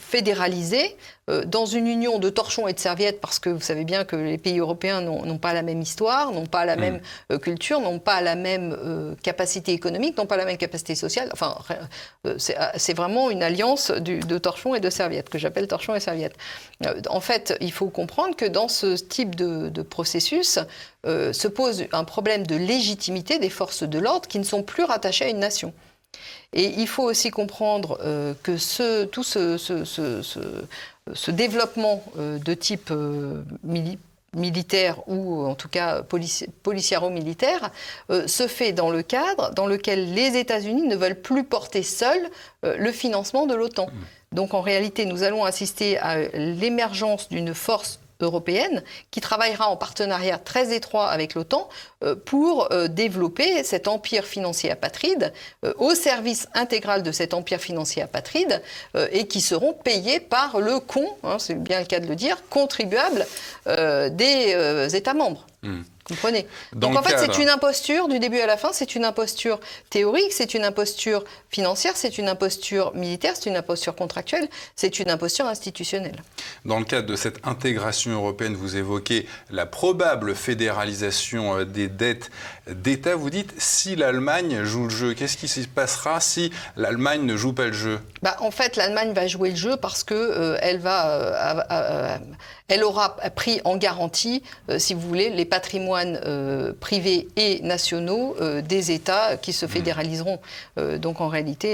[0.00, 0.96] fédéralisé
[1.28, 4.16] euh, dans une union de torchons et de serviettes, parce que vous savez bien que
[4.16, 6.80] les pays européens n'ont pas la même histoire, n'ont pas la mm.
[6.80, 7.00] même
[7.32, 11.28] euh, culture, n'ont pas la même euh, capacité économique, n'ont pas la même capacité sociale.
[11.32, 11.56] Enfin,
[12.38, 16.36] c'est vraiment une alliance de torchons et de serviettes, que j'appelle torchons et serviettes.
[17.08, 20.58] en fait, il faut comprendre que dans ce type de, de processus,
[21.04, 25.26] se pose un problème de légitimité des forces de l'ordre qui ne sont plus rattachées
[25.26, 25.72] à une nation.
[26.52, 27.98] Et il faut aussi comprendre
[28.42, 30.64] que ce, tout ce, ce, ce
[31.30, 33.42] développement euh, de type euh,
[34.34, 36.02] militaire ou en tout cas
[36.62, 37.70] policiaro-militaire
[38.10, 42.28] euh, se fait dans le cadre dans lequel les États-Unis ne veulent plus porter seuls
[42.62, 43.86] le financement de l'OTAN.
[43.86, 44.36] Mmh.
[44.36, 50.38] Donc en réalité, nous allons assister à l'émergence d'une force européenne qui travaillera en partenariat
[50.38, 51.68] très étroit avec l'OTAN
[52.02, 55.32] euh, pour euh, développer cet empire financier apatride
[55.64, 58.62] euh, au service intégral de cet empire financier apatride
[59.12, 62.36] et qui seront payés par le con, hein, c'est bien le cas de le dire,
[62.48, 63.26] contribuable
[63.66, 65.46] des États membres.
[65.62, 65.82] Hmm.
[66.08, 69.60] Comprenez Donc en fait, c'est une imposture du début à la fin, c'est une imposture
[69.90, 75.10] théorique, c'est une imposture financière, c'est une imposture militaire, c'est une imposture contractuelle, c'est une
[75.10, 76.16] imposture institutionnelle.
[76.64, 82.30] Dans le cadre de cette intégration européenne, vous évoquez la probable fédéralisation euh, des dettes
[82.68, 83.14] d'État.
[83.14, 87.52] Vous dites si l'Allemagne joue le jeu, qu'est-ce qui se passera si l'Allemagne ne joue
[87.52, 88.00] pas le jeu?
[88.22, 92.18] Bah, En fait, l'Allemagne va jouer le jeu parce que euh, va, euh,
[92.68, 94.42] elle aura pris en garantie,
[94.78, 99.68] si vous voulez, les patrimoines euh, privés et nationaux euh, des États qui se mmh.
[99.68, 100.38] fédéraliseront.
[100.78, 101.68] Euh, donc en réalité,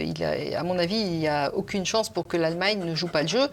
[0.00, 3.08] il a, à mon avis, il n'y a aucune chance pour que l'Allemagne ne joue
[3.08, 3.48] pas le jeu,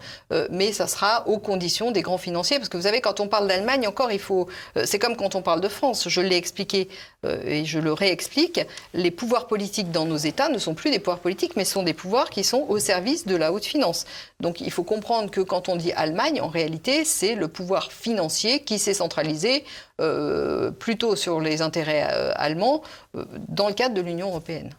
[0.50, 2.58] mais ça sera aux conditions des grands financiers.
[2.58, 4.48] Parce que vous savez, quand on parle d'Allemagne, encore, il faut.
[4.84, 6.08] c'est comme quand on parle de France.
[6.08, 6.88] Je l'ai expliqué
[7.24, 8.60] et je le réexplique.
[8.94, 11.94] Les pouvoirs politiques dans nos États ne sont plus des pouvoirs politiques, mais sont des
[11.94, 14.06] pouvoirs qui sont au service de la haute finance.
[14.40, 18.62] Donc il faut comprendre que quand on dit Allemagne, en réalité, c'est le pouvoir financier
[18.62, 19.64] qui s'est centralisé
[20.00, 22.82] euh, plutôt sur les intérêts euh, allemands
[23.16, 24.70] euh, dans le cadre de l'Union européenne.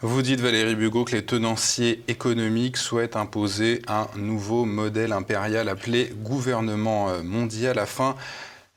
[0.00, 6.12] Vous dites, Valérie Bugot, que les tenanciers économiques souhaitent imposer un nouveau modèle impérial appelé
[6.22, 8.14] gouvernement mondial afin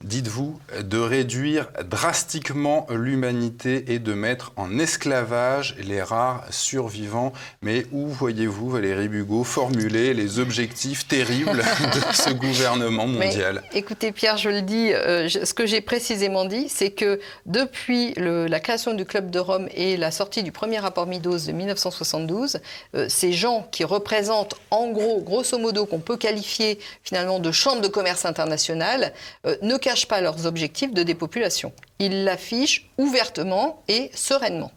[0.04, 7.34] dites-vous, de réduire drastiquement l'humanité et de mettre en esclavage les rares survivants.
[7.62, 13.64] Mais où voyez-vous, Valérie Bugot, formuler les objectifs terribles de ce gouvernement mondial?
[13.74, 18.60] Écoutez, Pierre, je le dis, euh, ce que j'ai précisément dit, c'est que depuis la
[18.60, 22.60] création du Club de Rome et la sortie du premier rapport Midos de 1972,
[22.96, 27.82] euh, ces gens qui représentent en gros, grosso modo, qu'on peut qualifier finalement de chambre
[27.82, 29.14] de commerce internationale,
[29.46, 31.74] euh, ne cachent pas leurs objectifs de dépopulation.
[32.00, 34.72] Ils l'affichent ouvertement et sereinement.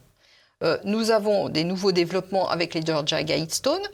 [0.64, 3.86] Euh, nous avons des nouveaux développements avec les Georgia Guidestones,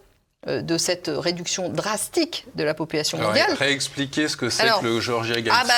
[0.46, 3.52] de cette réduction drastique de la population mondiale.
[3.52, 5.60] réexpliquer ce que c'est que le Georgia Guidestone.
[5.60, 5.74] Ah bah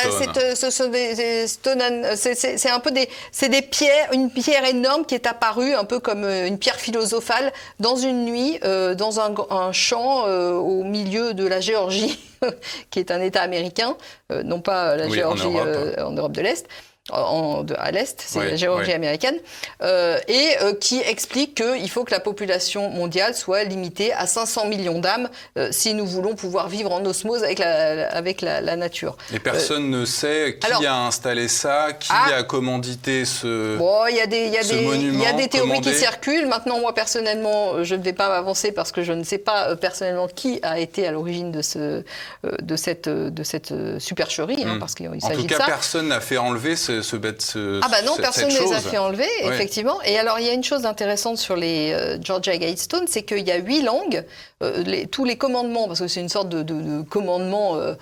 [2.16, 5.98] c'est un peu des c'est des pierres, une pierre énorme qui est apparue un peu
[5.98, 11.44] comme euh, une pierre philosophale dans une nuit dans un, un champ au milieu de
[11.46, 12.20] la Géorgie.
[12.90, 13.96] qui est un État américain,
[14.30, 16.66] euh, non pas la Géorgie euh, en Europe de l'Est
[17.12, 19.36] à l'Est, c'est la Géorgie américaine,
[19.82, 24.66] euh, et euh, qui explique qu'il faut que la population mondiale soit limitée à 500
[24.66, 29.16] millions d'âmes euh, si nous voulons pouvoir vivre en osmose avec la, avec la, nature.
[29.34, 32.36] Et personne ne sait qui a installé ça, qui ah.
[32.38, 35.80] a commandité ce Bon, il y a des, y a des, y a des théories
[35.80, 36.46] qui circulent.
[36.46, 40.28] Maintenant, moi, personnellement, je ne vais pas m'avancer parce que je ne sais pas personnellement
[40.28, 42.02] qui a été à l'origine de, ce,
[42.44, 44.78] de cette, de cette supercherie, hein, hmm.
[44.78, 45.28] parce qu'il s'agit de ça.
[45.28, 48.58] En tout cas, personne n'a fait enlever ce ce, ce, Ah bah non, personne ne
[48.58, 50.00] les a fait enlever, effectivement.
[50.02, 53.46] Et alors, il y a une chose intéressante sur les euh, Georgia Guidestones, c'est qu'il
[53.46, 54.24] y a huit langues,
[54.62, 57.94] euh, les, tous les commandements, parce que c'est une sorte de, commandement euh,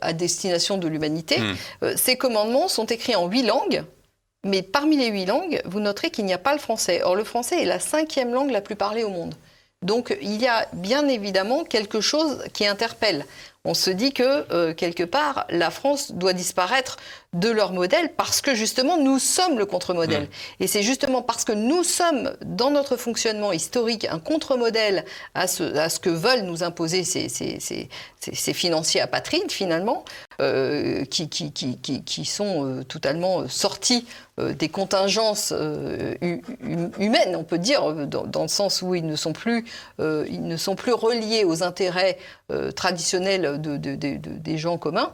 [0.00, 1.96] à destination de l'humanité, hmm.
[1.96, 3.84] ces commandements sont écrits en huit langues.
[4.44, 7.00] Mais parmi les huit langues, vous noterez qu'il n'y a pas le français.
[7.04, 9.34] Or, le français est la cinquième langue la plus parlée au monde.
[9.82, 13.26] Donc il y a bien évidemment quelque chose qui interpelle.
[13.64, 16.96] On se dit que, euh, quelque part, la France doit disparaître
[17.32, 20.28] de leur modèle parce que justement nous sommes le contre-modèle.
[20.60, 25.62] Et c'est justement parce que nous sommes dans notre fonctionnement historique un contre-modèle à ce,
[25.76, 27.88] à ce que veulent nous imposer ces, ces, ces,
[28.20, 30.04] ces financiers apatrides finalement,
[30.40, 34.06] euh, qui, qui, qui, qui, sont euh, totalement sortis
[34.40, 35.52] euh, des contingences
[36.98, 39.64] humaines, on peut dire, dans, dans, le sens où ils ne sont plus,
[39.98, 42.18] ils ne sont plus reliés aux intérêts
[42.74, 45.12] traditionnels de, de, de, des gens communs.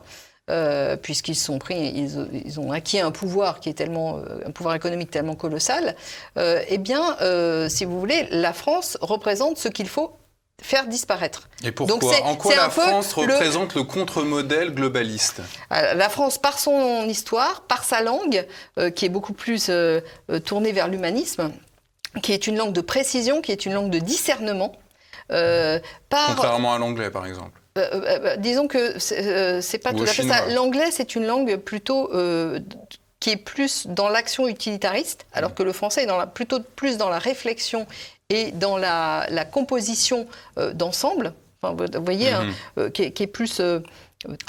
[0.50, 4.74] Euh, puisqu'ils sont pris, ils, ont acquis un pouvoir qui est tellement, euh, un pouvoir
[4.74, 5.94] économique tellement colossal,
[6.38, 7.16] euh, eh bien,
[7.68, 10.16] si vous voulez, la France représente ce qu'il faut
[10.62, 11.50] faire disparaître.
[11.64, 15.42] Et pourquoi En quoi la France représente le, contre-modèle globaliste?
[15.70, 18.46] La France, par son histoire, par sa langue,
[18.94, 19.70] qui est beaucoup plus
[20.46, 21.52] tournée vers l'humanisme,
[22.22, 24.72] qui est une langue de précision, qui est une langue de discernement.
[25.28, 26.26] par...
[26.28, 27.60] Contrairement à l'anglais, par exemple.
[27.78, 30.48] Euh, euh, euh, disons que c'est pas tout à fait ça.
[30.48, 32.10] L'anglais, c'est une langue plutôt
[33.20, 36.98] qui est plus dans l'action utilitariste, alors que le français est dans la, plutôt plus
[36.98, 37.86] dans la réflexion
[38.30, 40.26] et dans la, composition
[40.74, 41.32] d'ensemble.
[41.60, 42.90] Enfin, vous voyez, hein, mhm.
[42.92, 43.60] qui, est, plus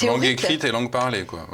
[0.03, 1.47] Langue écrite et langue parlée, quoi.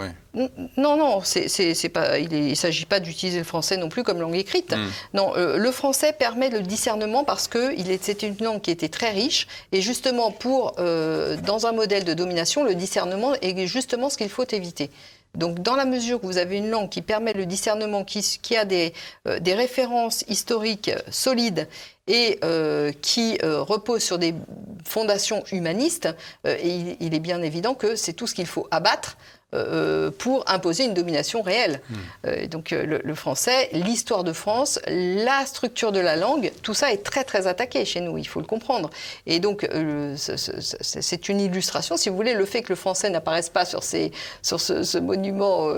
[0.77, 2.17] Non, non, c'est pas.
[2.17, 4.73] Il ne s'agit pas d'utiliser le français non plus comme langue écrite.
[4.73, 4.87] Hmm.
[5.13, 9.11] Non, euh, le français permet le discernement parce que c'était une langue qui était très
[9.11, 14.17] riche et justement pour euh, dans un modèle de domination, le discernement est justement ce
[14.17, 14.89] qu'il faut éviter.
[15.35, 18.65] Donc, dans la mesure où vous avez une langue qui permet le discernement, qui, a
[18.65, 18.93] des,
[19.27, 21.67] euh, des, références historiques solides
[22.07, 24.35] et euh, qui euh, repose sur des
[24.83, 26.09] fondations humanistes,
[26.45, 29.17] euh, il, est bien évident que c'est tout ce qu'il faut abattre
[30.17, 31.81] pour imposer une domination réelle.
[31.89, 32.47] Hmm.
[32.47, 37.23] donc le, français, l'histoire de France, la structure de la langue, tout ça est très
[37.23, 38.89] très attaqué chez nous, il faut le comprendre.
[39.25, 39.67] Et donc
[40.17, 44.11] c'est une illustration, si vous voulez, le fait que le français n'apparaisse pas sur, ces,
[44.41, 45.69] sur ce, monument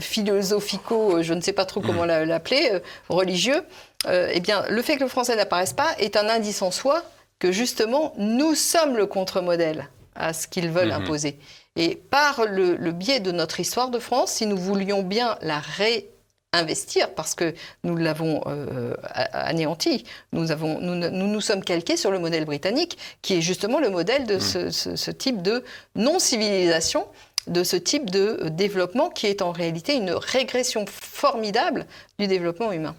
[0.00, 2.24] philosophico, je ne sais pas trop comment hmm.
[2.24, 3.62] l'appeler, religieux,
[4.06, 7.02] euh, eh bien, le fait que le français n'apparaisse pas est un indice en soi
[7.38, 11.02] que justement, nous sommes le contre-modèle à ce qu'ils veulent mhm.
[11.02, 11.38] imposer.
[11.76, 17.14] Et par le, biais de notre histoire de France, si nous voulions bien la réinvestir,
[17.14, 18.94] parce que nous l'avons euh,
[19.32, 20.04] anéanti.
[20.32, 24.24] Nous, avons, nous, nous, sommes calqués sur le modèle britannique, qui est justement le modèle
[24.26, 24.70] de mhm.
[24.70, 25.64] ce, type de
[25.96, 27.06] non-civilisation,
[27.48, 31.86] de ce type de développement qui est en réalité une régression formidable
[32.18, 32.94] du développement humain.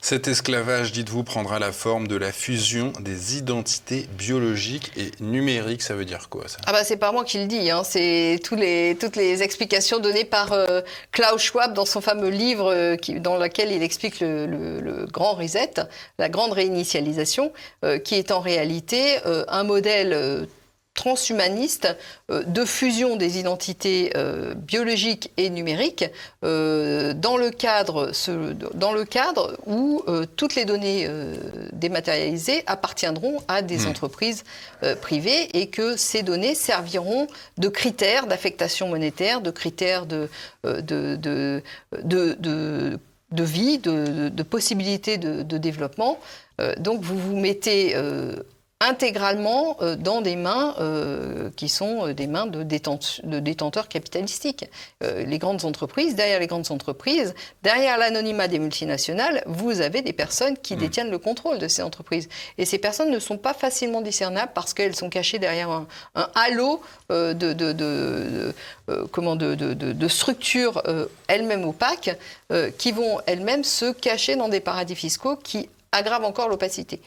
[0.00, 5.82] Cet esclavage, dites-vous, prendra la forme de la fusion des identités biologiques et numériques.
[5.82, 6.58] Ça veut dire quoi ça?
[6.66, 7.70] Ah bah c'est pas moi qui le dis.
[7.70, 7.82] Hein.
[7.84, 10.80] C'est les, toutes les explications données par euh,
[11.12, 15.74] Klaus Schwab dans son fameux livre euh, dans lequel il explique le, grand reset,
[16.18, 17.52] la grande réinitialisation,
[17.84, 20.48] euh, qui est en réalité un modèle
[20.94, 21.96] transhumaniste
[22.30, 26.04] euh, de fusion des identités euh, biologiques et numériques
[26.44, 28.12] euh, dans, le cadre,
[28.74, 30.02] dans le cadre où
[30.36, 31.08] toutes les données
[31.72, 33.88] dématérialisées appartiendront à des hmm.
[33.88, 34.44] entreprises
[35.00, 37.26] privées et que ces données serviront
[37.58, 40.28] de critères d'affectation monétaire, de critères de,
[40.64, 40.80] de,
[41.16, 41.62] de,
[42.02, 42.98] de,
[43.30, 46.18] de vie, de, de possibilités de, développement.
[46.78, 47.94] donc vous vous mettez
[48.82, 54.64] intégralement euh, dans des mains euh, qui sont euh, des mains de, de détenteurs capitalistiques.
[55.00, 60.56] les grandes entreprises, derrière les grandes entreprises, derrière l'anonymat des multinationales, vous avez des personnes
[60.56, 60.78] qui mmh.
[60.78, 62.28] détiennent le contrôle de ces entreprises.
[62.58, 65.86] Et ces personnes ne sont pas facilement discernables parce qu'elles sont cachées derrière un,
[66.34, 68.54] halo de, de,
[69.10, 70.82] comment, de, structures
[71.28, 72.16] elles-mêmes opaques
[72.78, 77.00] qui vont elles-mêmes se cacher dans des paradis fiscaux qui aggrave encore l'opacité.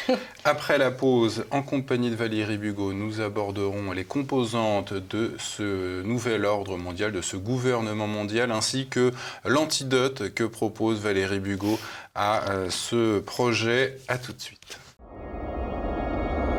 [0.44, 6.44] Après la pause, en compagnie de Valérie Bugot, nous aborderons les composantes de ce nouvel
[6.44, 9.12] ordre mondial, de ce gouvernement mondial, ainsi que
[9.44, 11.78] l'antidote que propose Valérie Bugot
[12.14, 13.98] à euh, ce projet.
[14.08, 14.78] A tout de suite.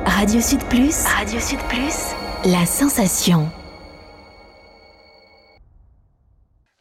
[0.06, 2.14] Radio Sud Plus, Radio Sud Plus,
[2.46, 3.50] la sensation.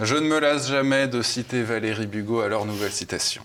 [0.01, 3.43] Je ne me lasse jamais de citer Valérie Bugot à leur nouvelle citation.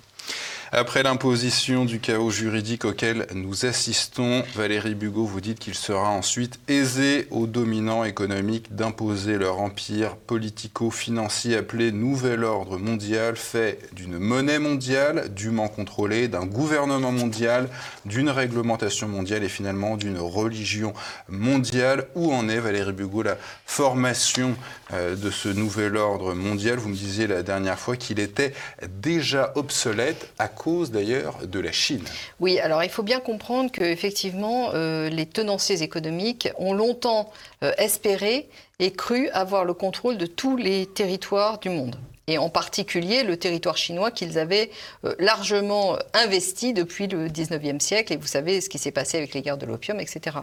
[0.76, 6.60] Après l'imposition du chaos juridique auquel nous assistons, Valérie Bugot vous dit qu'il sera ensuite
[6.68, 14.58] aisé aux dominants économiques d'imposer leur empire politico-financier appelé Nouvel Ordre mondial, fait d'une monnaie
[14.58, 17.70] mondiale dûment contrôlée, d'un gouvernement mondial,
[18.06, 20.94] d'une réglementation mondiale et finalement d'une religion
[21.30, 22.08] mondiale.
[22.16, 24.56] Où en est, Valérie Bugot, la formation
[24.92, 26.80] euh, de ce nouvel ordre mondial?
[26.80, 28.56] Vous me disiez la dernière fois qu'il était
[28.90, 30.34] déjà obsolète.
[30.64, 32.04] Cause d'ailleurs de la Chine.
[32.40, 37.32] Oui, alors il faut bien comprendre qu'effectivement, euh, les tenanciers économiques ont longtemps
[37.64, 38.50] euh, espéré
[38.80, 41.98] et cru avoir le contrôle de tous les territoires du monde
[42.28, 44.70] et en particulier le territoire chinois qu'ils avaient
[45.04, 48.14] euh, largement investi depuis le 19e siècle.
[48.14, 50.38] Et vous savez ce qui s'est passé avec les guerres de l'opium, etc.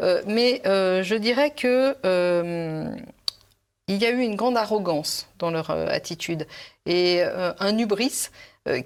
[0.00, 1.96] Euh, mais euh, je dirais que
[3.86, 6.46] il y a eu une grande arrogance dans leur attitude
[6.86, 8.30] et un hubris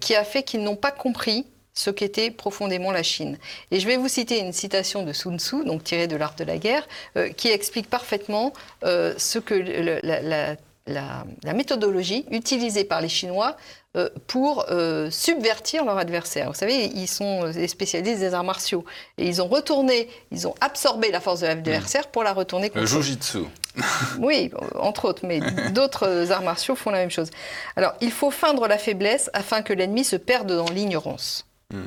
[0.01, 3.39] qui a fait qu'ils n'ont pas compris ce qu'était profondément la Chine.
[3.71, 6.45] Et je vais vous citer une citation de Sun Tzu, donc tirée de l'art de
[6.45, 6.89] la guerre,
[7.37, 10.57] qui explique parfaitement ce que la
[10.89, 13.57] la, méthodologie utilisée par les Chinois
[13.97, 16.49] euh, pour euh, subvertir leur adversaire.
[16.49, 18.85] Vous savez, ils sont des spécialistes des arts martiaux.
[19.17, 22.81] Et ils ont retourné, ils ont absorbé la force de l'adversaire pour la retourner contre
[22.81, 23.39] Le jujitsu.
[24.19, 27.31] oui, entre autres, mais d'autres arts martiaux font la même chose.
[27.77, 31.47] Alors, il faut feindre la faiblesse afin que l'ennemi se perde dans l'ignorance.
[31.73, 31.87] Hmm.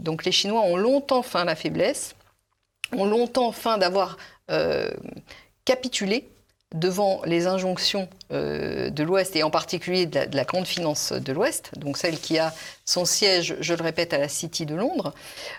[0.00, 2.14] Donc, les Chinois ont longtemps feint la faiblesse,
[2.92, 4.16] ont longtemps feint d'avoir
[4.50, 4.90] euh,
[5.64, 6.28] capitulé
[6.74, 11.70] devant les injonctions euh, de l'Ouest, et en particulier de la, grande finance de l'Ouest,
[11.78, 12.52] donc celle qui a
[12.84, 15.14] son siège, je le répète, à la City de Londres,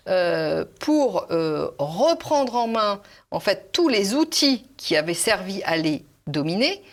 [0.07, 3.01] euh, pour euh, reprendre en main
[3.32, 6.84] en fait tous les outils qui avaient servi à les dominer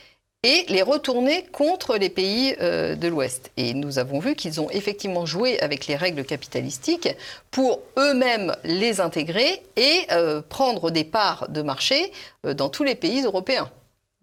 [0.44, 3.52] et les retourner contre les pays de l'Ouest.
[3.56, 7.08] Et nous avons vu qu'ils ont effectivement joué avec les règles capitalistiques
[7.52, 10.08] pour eux-mêmes les intégrer et
[10.48, 12.12] prendre des parts de marché
[12.42, 13.70] dans tous les pays européens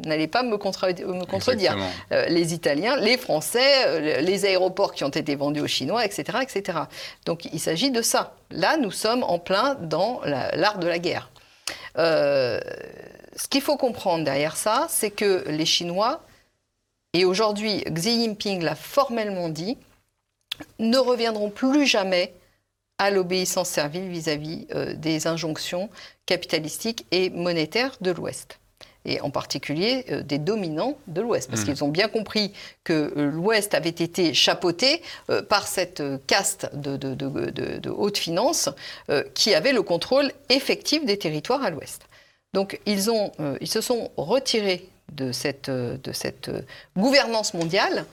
[0.05, 1.77] n'allez pas me, contredire.
[2.11, 6.39] Euh, les Italiens, les Français, euh, les aéroports qui ont été vendus aux Chinois, etc.
[6.41, 6.79] etc.
[7.25, 8.35] Donc il s'agit de ça.
[8.51, 11.31] Là, nous sommes en plein dans l'art de la guerre.
[11.97, 12.59] Euh,
[13.35, 16.21] ce qu'il faut comprendre derrière ça, c'est que les Chinois,
[17.13, 19.77] et aujourd'hui Xi Jinping l'a formellement dit,
[20.77, 22.33] ne reviendront plus jamais
[22.97, 25.89] à l'obéissance servile vis-à-vis des injonctions
[26.25, 28.59] capitalistiques et monétaires de l'Ouest
[29.05, 31.65] et en particulier euh, des dominants de l'Ouest, parce mmh.
[31.65, 36.97] qu'ils ont bien compris que euh, l'Ouest avait été chapeauté euh, par cette caste de,
[36.97, 38.69] de, haute finance
[39.33, 42.03] qui avait le contrôle effectif des territoires à l'Ouest.
[42.53, 43.31] Donc ils, ont,
[43.61, 46.51] ils se sont retirés de cette, de cette
[46.95, 48.05] gouvernance mondiale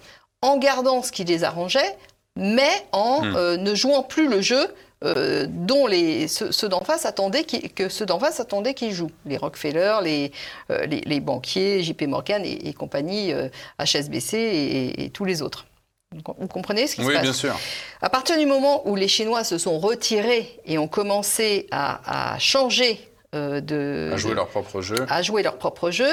[0.43, 1.97] en gardant ce qui les arrangeait,
[2.37, 3.55] mais en mmh.
[3.57, 4.67] ne jouant plus le jeu
[5.05, 9.11] euh, dont les, ceux, d'en face attendaient que ceux d'en face attendaient qu'ils jouent.
[9.27, 10.33] Les Rockefeller, les,
[10.71, 13.31] euh, les, banquiers, JP Morgan et, compagnie,
[13.79, 15.67] HSBC euh, et, tous les autres.
[16.15, 17.55] Vous comprenez ce qui se passe Oui, bien sûr.
[18.01, 22.99] À partir du moment où les Chinois se sont retirés et ont commencé à, changer
[23.35, 24.13] de...
[24.15, 24.97] À jouer leur propre jeu.
[25.11, 26.09] À jouer leur propre jeu,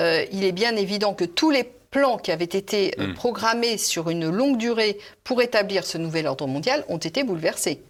[0.00, 3.14] il est bien évident que tous les plans qui avaient été hmm.
[3.14, 7.80] programmés sur une longue durée pour établir ce nouvel ordre mondial ont été bouleversés.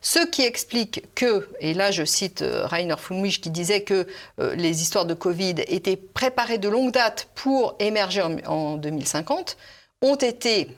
[0.00, 4.06] Ce qui explique que, et là je cite euh, Rainer Fulmich qui disait que
[4.40, 9.56] euh, les histoires de Covid étaient préparées de longue date pour émerger en, 2050,
[10.02, 10.68] ont été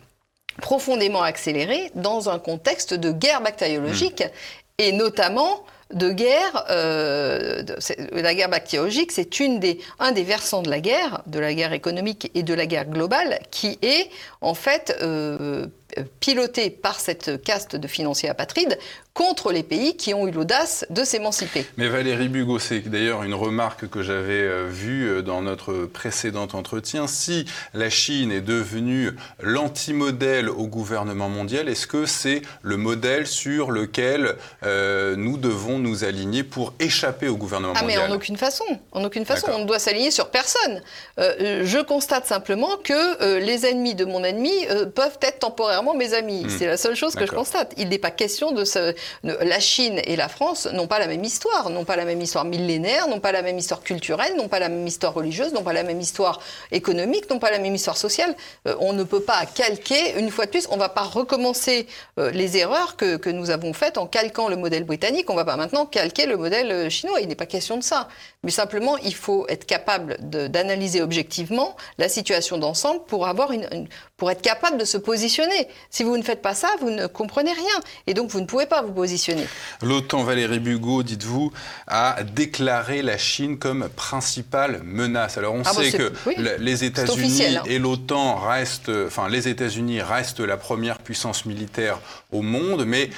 [0.61, 4.31] profondément accélérées dans un contexte de guerre bactériologique hmm.
[4.79, 6.67] et notamment de guerre.
[6.71, 7.63] Euh,
[8.13, 12.43] la guerre bactériologique, c'est un des versants de la guerre, de la guerre économique et
[12.43, 14.09] de la guerre globale, qui est
[14.41, 14.97] en fait
[16.21, 18.79] piloté par cette caste de financiers apatrides
[19.15, 21.67] contre les pays qui ont eu l'audace de s'émanciper.
[21.77, 26.49] Mais Valérie Bugot, c'est d'ailleurs une remarque que j'avais euh, vue euh, dans notre précédent
[26.53, 27.07] entretien.
[27.07, 29.11] Si la Chine est devenue
[29.41, 36.05] l'anti-modèle au gouvernement mondial, est-ce que c'est le modèle sur lequel euh, nous devons nous
[36.05, 38.65] aligner pour échapper au gouvernement mondial Ah mais en aucune façon.
[38.93, 39.49] En aucune façon.
[39.53, 40.83] On ne doit s'aligner sur personne.
[41.19, 46.45] je constate simplement que les ennemis de mon ennemi peuvent être temporairement mes amis.
[46.45, 46.51] Hmm.
[46.51, 47.73] C'est la seule chose que je constate.
[47.77, 48.65] Il n'est pas question de
[49.23, 52.45] la Chine et la France n'ont pas la même histoire, n'ont pas la même histoire
[52.45, 55.73] millénaire, n'ont pas la même histoire culturelle, n'ont pas la même histoire religieuse, n'ont pas
[55.73, 56.41] la même histoire
[56.73, 58.35] économique, n'ont pas la même histoire sociale.
[58.67, 61.87] Euh, on ne peut pas calquer, une fois de plus, on ne va pas recommencer
[62.19, 65.39] euh, les erreurs que, que, nous avons faites en calquant le modèle britannique, on ne
[65.39, 67.21] va pas maintenant calquer le modèle euh, chinois.
[67.21, 68.09] Il n'est pas question de ça.
[68.43, 73.87] Mais simplement, il faut être capable d'analyser objectivement la situation d'ensemble pour, avoir une,
[74.17, 75.69] pour être capable de se positionner.
[75.91, 77.81] Si vous ne faites pas ça, vous ne comprenez rien.
[78.07, 79.47] Et donc, vous ne pouvez pas vous positionner.
[79.83, 81.53] L'OTAN, Valérie Bugot, dites-vous,
[81.87, 85.37] a déclaré la Chine comme principale menace.
[85.37, 86.11] Alors, on ah sait que
[86.59, 87.63] les États-Unis hein.
[87.67, 91.99] et l'OTAN restent, enfin, les États-Unis restent la première puissance militaire
[92.33, 93.11] au monde, mais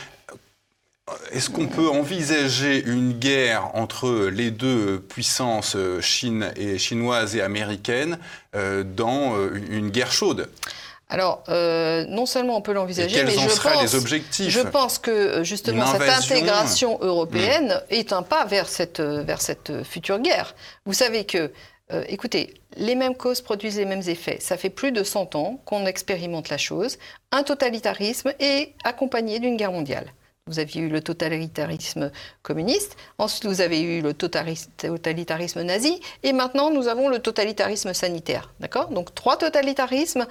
[1.32, 8.18] est-ce qu'on peut envisager une guerre entre les deux puissances, Chine et chinoise et américaine,
[8.55, 10.48] euh, dans euh, une guerre chaude?
[11.12, 14.48] Alors, euh, non seulement on peut l'envisager, mais je pense, les objectifs?
[14.48, 17.94] Je pense que euh, justement cette intégration européenne hmm.
[17.94, 20.55] est un pas vers cette, euh, vers cette future guerre.
[20.86, 21.53] Vous savez que,
[22.09, 24.38] écoutez, les mêmes causes produisent les mêmes effets.
[24.40, 26.98] Ça fait plus de 100 ans qu'on expérimente la chose.
[27.30, 30.07] Un totalitarisme est accompagné d'une guerre mondiale.
[30.49, 32.11] Vous aviez eu le totalitarisme
[32.43, 38.53] communiste, ensuite vous avez eu le totalitarisme nazi, et maintenant nous avons le totalitarisme sanitaire.
[38.59, 38.88] D'accord?
[38.88, 40.26] Donc trois totalitarismes,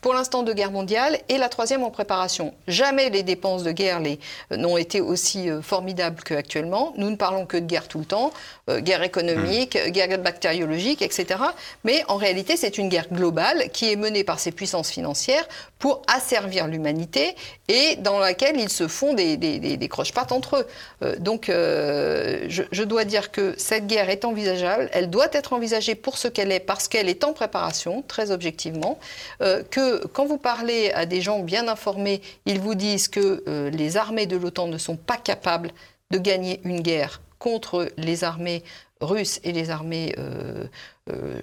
[0.00, 2.54] pour l'instant de guerre mondiale, et la troisième en préparation.
[2.66, 6.94] Jamais les dépenses de guerre euh, n'ont été aussi euh, formidables qu'actuellement.
[6.96, 8.32] Nous ne parlons que de guerre tout le temps,
[8.70, 9.90] euh, guerre économique, mmh.
[9.90, 11.40] guerre bactériologique, etc.
[11.84, 15.46] Mais en réalité, c'est une guerre globale qui est menée par ces puissances financières
[15.78, 17.34] pour asservir l'humanité
[17.68, 20.66] et dans laquelle ils se font des des, croche-pattes entre eux.
[21.02, 24.88] Euh, donc, euh, je, dois dire que cette guerre est envisageable.
[24.92, 28.98] Elle doit être envisagée pour ce qu'elle est, parce qu'elle est en préparation, très objectivement.
[29.40, 33.96] Euh, que quand vous parlez à des gens bien informés, ils vous disent que les
[33.96, 35.70] armées de l'OTAN ne sont pas capables
[36.10, 38.62] de gagner une guerre contre les armées
[39.00, 40.14] russes et les armées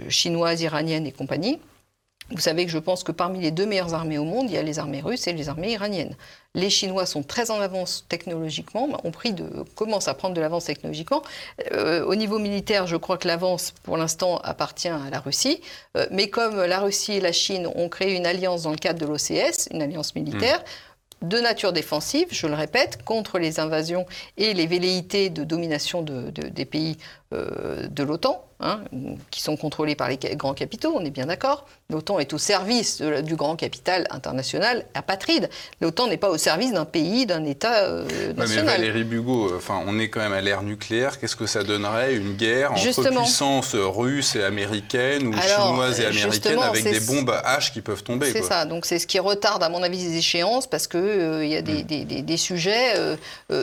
[0.10, 1.60] chinoises, iraniennes et compagnie.
[2.32, 4.58] Vous savez que je pense que parmi les deux meilleures armées au monde, il y
[4.58, 6.16] a les armées russes et les armées iraniennes.
[6.54, 9.36] Les Chinois sont très en avance technologiquement, ont pris
[9.76, 11.22] commencent à prendre de l'avance technologiquement.
[11.72, 15.62] Euh, au niveau militaire, je crois que l'avance, pour l'instant, appartient à la Russie.
[15.98, 19.00] Euh, mais comme la Russie et la Chine ont créé une alliance dans le cadre
[19.00, 20.64] de l'OCS, une alliance militaire,
[21.22, 24.06] de nature défensive, je le répète, contre les invasions
[24.38, 26.98] et les velléités de domination des pays
[27.32, 28.82] de l'OTAN, hein,
[29.32, 31.66] qui sont contrôlés par les grands capitaux, on est bien d'accord.
[31.90, 35.50] L'OTAN est au service du grand capital international apatride.
[35.82, 38.66] L'OTAN n'est pas au service d'un pays, d'un État euh, national.
[38.66, 41.20] mais Valérie Bugot, enfin, on est quand même à l'ère nucléaire.
[41.20, 46.60] Qu'est-ce que ça donnerait une guerre entre puissances russes et américaines ou chinoises et américaines
[46.60, 48.66] avec des bombes H qui peuvent tomber C'est ça.
[48.66, 51.56] Donc c'est ce qui retarde, à mon avis, les échéances parce qu'il euh, il y
[51.56, 52.22] a des, mm.
[52.22, 52.94] des, sujets,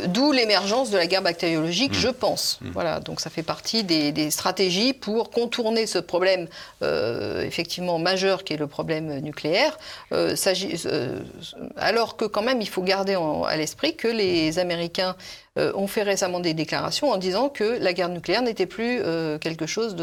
[0.06, 2.00] d'où l'émergence de la guerre bactériologique, mm.
[2.00, 2.58] je pense.
[2.60, 2.70] Mm.
[2.72, 3.00] Voilà.
[3.00, 6.48] Donc ça fait partie des, stratégies pour contourner ce problème
[6.82, 9.78] euh, effectivement majeur qui est le problème nucléaire,
[10.12, 10.34] euh,
[10.86, 11.20] euh,
[11.76, 15.16] alors que quand même il faut garder à l'esprit que les Américains
[15.56, 19.00] ont fait récemment des déclarations en disant que la guerre nucléaire n'était plus
[19.40, 19.96] quelque chose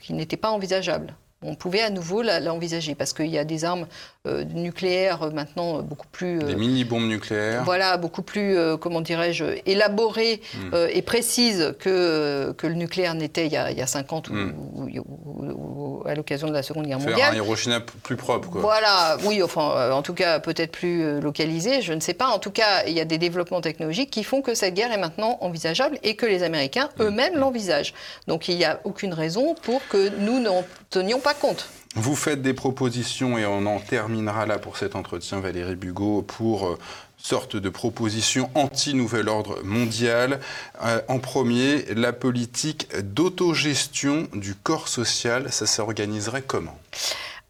[0.00, 3.86] qui n'était pas envisageable on pouvait à nouveau l'envisager parce qu'il y a des armes
[4.26, 6.38] euh, nucléaires euh, maintenant euh, beaucoup plus...
[6.38, 7.62] des mini-bombes nucléaires.
[7.64, 10.74] Voilà, beaucoup plus, comment dirais-je, élaborées hmm.
[10.90, 14.52] et précises que, que le nucléaire n'était il, y a 50 hmm.
[14.96, 17.18] ou, à l'occasion de la Seconde Guerre mondiale.
[17.18, 18.60] Faire un Hiroshima plus propre, quoi.
[18.60, 22.28] Voilà, oui, enfin, en tout cas, peut-être plus localisé, je ne sais pas.
[22.28, 24.98] En tout cas, il y a des développements technologiques qui font que cette guerre est
[24.98, 27.02] maintenant envisageable et que les Américains hmm.
[27.02, 27.92] eux-mêmes l'envisagent.
[28.26, 31.68] Donc il n'y a aucune raison pour que nous n'en tenions pas compte.
[31.94, 36.66] Vous faites des propositions et on en terminera là pour cet entretien, Valérie Bugot, pour
[36.66, 36.78] euh,
[37.16, 40.40] sorte de proposition anti-nouvel ordre mondial.
[40.84, 46.78] Euh, en premier, la politique d'autogestion du corps social, ça s'organiserait comment?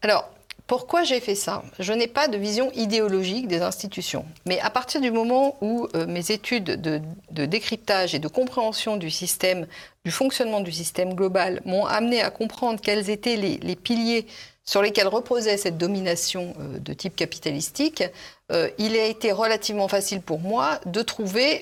[0.01, 0.29] Alors,
[0.67, 1.63] pourquoi j'ai fait ça?
[1.79, 4.25] Je n'ai pas de vision idéologique des institutions.
[4.45, 9.09] Mais à partir du moment où euh, mes études de, décryptage et de compréhension du
[9.09, 9.65] système,
[10.03, 14.27] du fonctionnement du système global m'ont amené à comprendre quels étaient les piliers
[14.67, 18.03] sur lesquels reposait cette domination euh, de type capitalistique,
[18.51, 21.61] euh, il a été relativement facile pour moi de trouver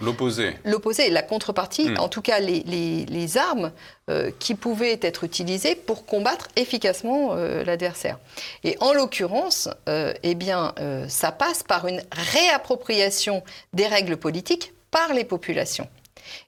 [0.00, 2.00] l'opposé, la, l'opposé, la contrepartie, hmm.
[2.00, 3.70] en tout cas les, armes
[4.08, 8.18] euh, qui pouvaient être utilisées pour combattre efficacement l'adversaire.
[8.64, 10.74] Et en l'occurrence, eh bien,
[11.08, 13.42] ça passe par une réappropriation
[13.74, 15.88] des règles politiques par les populations.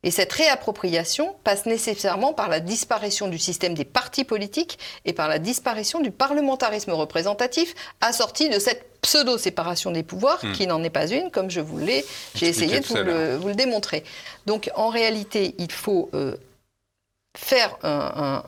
[0.03, 5.29] Et cette réappropriation passe nécessairement par la disparition du système des partis politiques et par
[5.29, 10.53] la disparition du parlementarisme représentatif, assorti de cette pseudo-séparation des pouvoirs, hmm.
[10.53, 12.05] qui n'en est pas une, comme je vous l'ai,
[12.35, 12.87] j'ai essayé de
[13.37, 14.05] vous le, démontrer.
[14.47, 16.37] Donc en réalité, il faut euh,
[17.37, 18.43] faire un,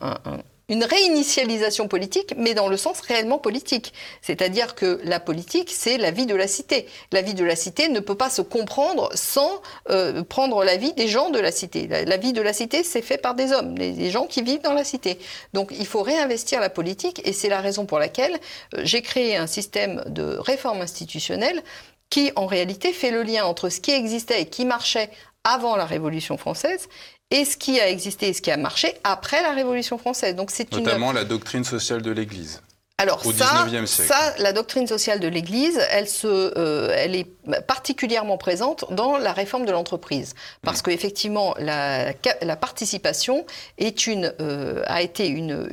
[0.69, 3.93] une réinitialisation politique, mais dans le sens réellement politique.
[4.21, 6.87] C'est-à-dire que la politique, c'est la vie de la cité.
[7.11, 10.93] La vie de la cité ne peut pas se comprendre sans euh, prendre la vie
[10.93, 11.87] des gens de la cité.
[11.87, 14.73] La, vie de la cité, c'est fait par des hommes, des, gens qui vivent dans
[14.73, 15.19] la cité.
[15.53, 18.39] Donc il faut réinvestir la politique, et c'est la raison pour laquelle
[18.75, 21.61] euh, j'ai créé un système de réforme institutionnelle
[22.09, 25.09] qui, en réalité, fait le lien entre ce qui existait et qui marchait
[25.43, 26.87] avant la Révolution française
[27.33, 30.35] et ce qui a existé et ce qui a marché après la Révolution française.
[30.35, 32.61] Donc c'est Notamment la doctrine sociale de l'Église.
[32.99, 37.27] Alors ça, ça, la doctrine sociale de l'Église, elle, se, euh, elle est
[37.67, 40.83] particulièrement présente dans la réforme de l'entreprise, parce mmh.
[40.83, 42.13] qu'effectivement, la,
[42.43, 43.47] la, participation
[43.79, 45.67] est une, euh, a été une,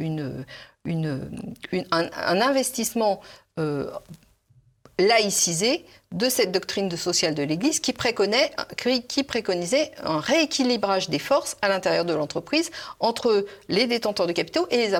[0.86, 3.20] une, un, investissement
[5.00, 11.56] laïcisé de cette doctrine de sociale de l'Église qui, qui, préconisait un rééquilibrage des forces
[11.62, 14.94] à l'intérieur de l'entreprise entre les détenteurs de capitaux et les,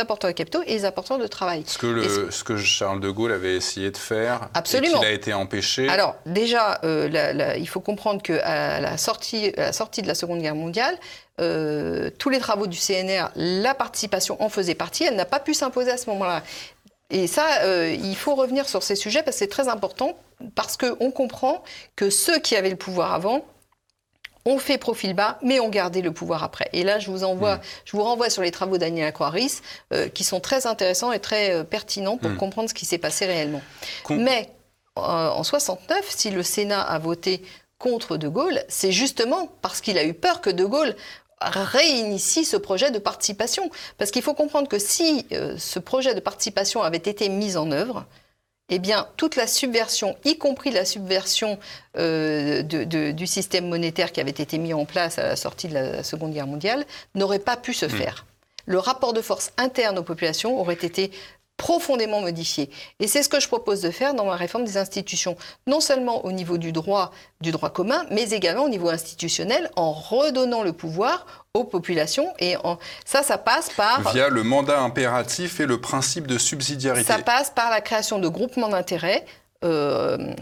[0.00, 1.62] apporteurs de capitaux et les apporteurs de travail.
[1.66, 4.96] Ce que, ce que Charles de Gaulle avait essayé de faire Absolument.
[4.96, 5.88] et qu'il a été empêché.
[5.88, 10.56] Alors déjà, euh, il faut comprendre qu'à la sortie, la sortie de la Seconde Guerre
[10.56, 10.98] mondiale,
[11.38, 15.52] euh, tous les travaux du CNR, la participation en faisait partie, elle n'a pas pu
[15.52, 16.42] s'imposer à ce moment-là.
[17.10, 20.18] Et ça, euh, il faut revenir sur ces sujets parce que c'est très important,
[20.54, 21.62] parce qu'on comprend
[21.94, 23.44] que ceux qui avaient le pouvoir avant
[24.44, 26.68] ont fait profil bas, mais ont gardé le pouvoir après.
[26.72, 27.60] Et là, je vous envoie, mm.
[27.84, 29.60] je vous renvoie sur les travaux d'Aniel Aquaris,
[29.92, 32.36] euh, qui sont très intéressants et très euh, pertinents pour mm.
[32.36, 33.62] comprendre ce qui s'est passé réellement.
[34.10, 34.50] mais
[34.98, 37.42] en 69, si le Sénat a voté
[37.78, 40.96] contre De Gaulle, c'est justement parce qu'il a eu peur que De Gaulle
[41.40, 43.70] réinitie ce projet de participation.
[43.98, 47.70] Parce qu'il faut comprendre que si euh, ce projet de participation avait été mis en
[47.72, 48.06] œuvre,
[48.68, 51.58] eh bien, toute la subversion, y compris la subversion
[51.96, 56.02] euh, du système monétaire qui avait été mis en place à la sortie de la
[56.02, 56.84] Seconde Guerre mondiale,
[57.14, 57.90] n'aurait pas pu se hmm.
[57.90, 58.26] faire.
[58.66, 61.12] Le rapport de force interne aux populations aurait été
[61.56, 62.70] profondément modifié.
[63.00, 65.36] Et c'est ce que je propose de faire dans ma réforme des institutions,
[65.66, 69.92] non seulement au niveau du droit, du droit commun, mais également au niveau institutionnel, en
[69.92, 72.32] redonnant le pouvoir aux populations.
[72.38, 72.56] Et
[73.04, 74.12] ça, ça passe par...
[74.12, 77.10] Via le mandat impératif et le principe de subsidiarité.
[77.10, 79.24] Ça passe par la création de groupements d'intérêt.
[79.64, 80.34] Euh,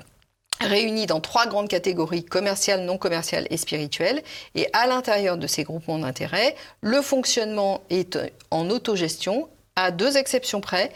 [0.61, 4.23] réunis dans trois grandes catégories, commerciales, non commerciales et spirituelles.
[4.55, 8.19] Et à l'intérieur de ces groupements d'intérêt, le fonctionnement est
[8.51, 10.91] en autogestion à deux exceptions près,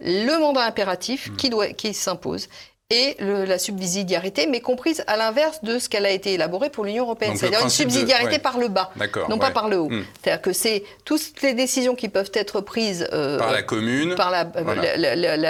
[0.00, 2.48] le mandat impératif qui, doit, qui s'impose
[2.90, 7.04] et la subsidiarité, mais comprise à l'inverse de ce qu'elle a été élaborée pour l'Union
[7.04, 7.34] européenne.
[7.36, 8.92] C'est-à-dire une subsidiarité par le bas,
[9.28, 9.88] non pas par le haut.
[9.88, 10.04] Hmm.
[10.22, 14.32] C'est-à-dire que c'est toutes les décisions qui peuvent être prises euh, par la commune, par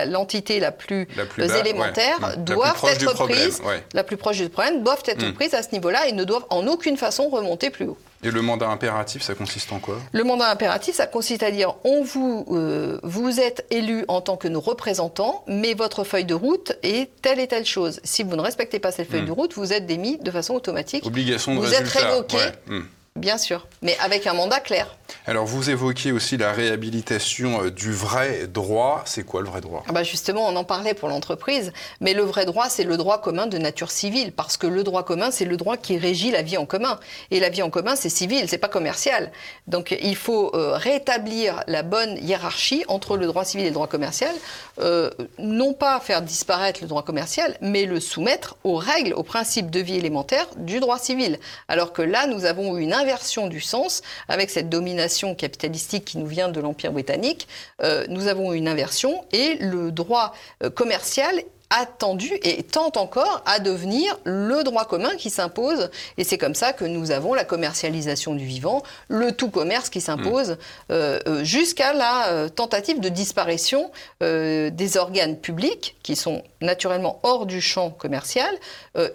[0.07, 1.09] l'entité la, plus,
[1.39, 3.61] élémentaire, doivent être prises,
[3.93, 6.67] la plus proche du problème, doivent être prises à ce niveau-là et ne doivent en
[6.69, 7.99] aucune façon remonter plus haut.
[8.25, 10.01] Et le mandat impératif, ça consiste en quoi?
[10.13, 14.39] Le mandat impératif, ça consiste à dire on vous, euh, vous êtes élu en tant
[14.39, 18.01] que nos représentants, mais votre feuille de route est telle et telle chose.
[18.03, 19.27] Si vous ne respectez pas cette feuille hmm.
[19.27, 21.05] de route, vous êtes démis de façon automatique.
[21.05, 22.39] Obligation de vous êtes révoqué.
[22.67, 22.81] Hmm.
[23.17, 24.97] Bien sûr, mais avec un mandat clair.
[25.27, 29.03] Alors vous évoquiez aussi la réhabilitation euh, du vrai droit.
[29.07, 29.85] C'est quoi le vrai droit?
[29.89, 33.21] Ah bah Justement, on en parlait pour l'entreprise, mais le vrai droit, c'est le droit
[33.21, 36.43] commun de nature civile, parce que le droit commun, c'est le droit qui régit la
[36.43, 36.99] vie en commun.
[37.31, 39.31] Et la vie en commun, c'est civil, c'est pas commercial.
[39.69, 43.87] Donc il faut euh, rétablir la bonne hiérarchie entre le droit civil et le droit
[43.87, 44.35] commercial,
[44.81, 45.09] euh,
[45.39, 49.79] non pas faire disparaître le droit commercial, mais le soumettre aux règles, aux principes de
[49.81, 51.39] vie élémentaires du droit civil.
[51.69, 56.27] Alors que là, nous avons une inversion du sens avec cette domination capitalistique qui nous
[56.27, 57.47] vient de l'Empire britannique.
[57.83, 61.35] Euh, nous avons une inversion et le droit euh, commercial
[61.75, 65.91] attendu et tend encore à devenir le droit commun qui s'impose.
[66.19, 70.01] Et c'est comme ça que nous avons la commercialisation du vivant, le tout commerce qui
[70.01, 70.57] s'impose, mm.
[70.93, 77.91] euh, jusqu'à la tentative de disparition des organes publics qui sont naturellement hors du champ
[77.91, 78.55] commercial,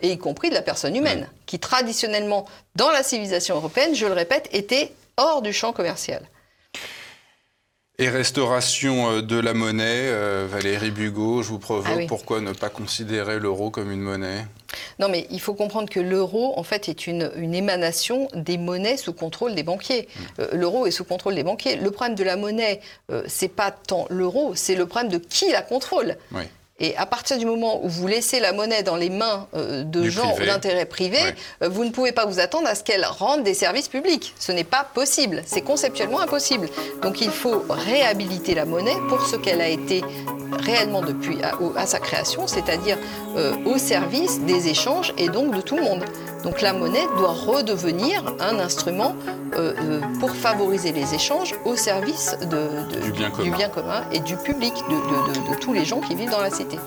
[0.01, 1.45] et y compris de la personne humaine, mm.
[1.45, 2.45] qui traditionnellement,
[2.75, 6.21] dans la civilisation européenne, je le répète, était hors du champ commercial.
[8.01, 12.53] Et restauration euh, de la monnaie, euh, Valérie Bugot, je vous provoque, ah pourquoi ne
[12.53, 14.47] pas considérer l'euro comme une monnaie?
[14.99, 19.11] Non, mais il faut comprendre que l'euro, en fait, est une, émanation des monnaies sous
[19.11, 20.07] contrôle des banquiers.
[20.15, 20.41] Hmm.
[20.41, 21.75] Euh, l'euro est sous contrôle des banquiers.
[21.75, 22.79] Le problème de la monnaie,
[23.27, 26.15] c'est pas tant l'euro, c'est le problème de qui la contrôle.
[26.31, 26.43] Oui.
[26.79, 30.09] Et à partir du moment où vous laissez la monnaie dans les mains euh, de
[30.09, 31.19] gens d'intérêt privé,
[31.61, 34.33] euh, vous ne pouvez pas vous attendre à ce qu'elle rende des services publics.
[34.39, 35.41] Ce n'est pas possible.
[35.45, 36.69] C'est conceptuellement impossible.
[37.01, 40.03] Donc il faut réhabiliter la monnaie pour ce qu'elle a été
[40.59, 41.37] réellement depuis
[41.75, 42.97] à, sa création, c'est-à-dire
[43.35, 46.03] euh, au service des échanges et donc de tout le monde.
[46.43, 49.15] Donc la monnaie doit redevenir un instrument
[49.57, 52.37] euh, pour favoriser les échanges au service
[53.43, 56.77] du, bien commun et du public, de tous les gens qui vivent dans la cité.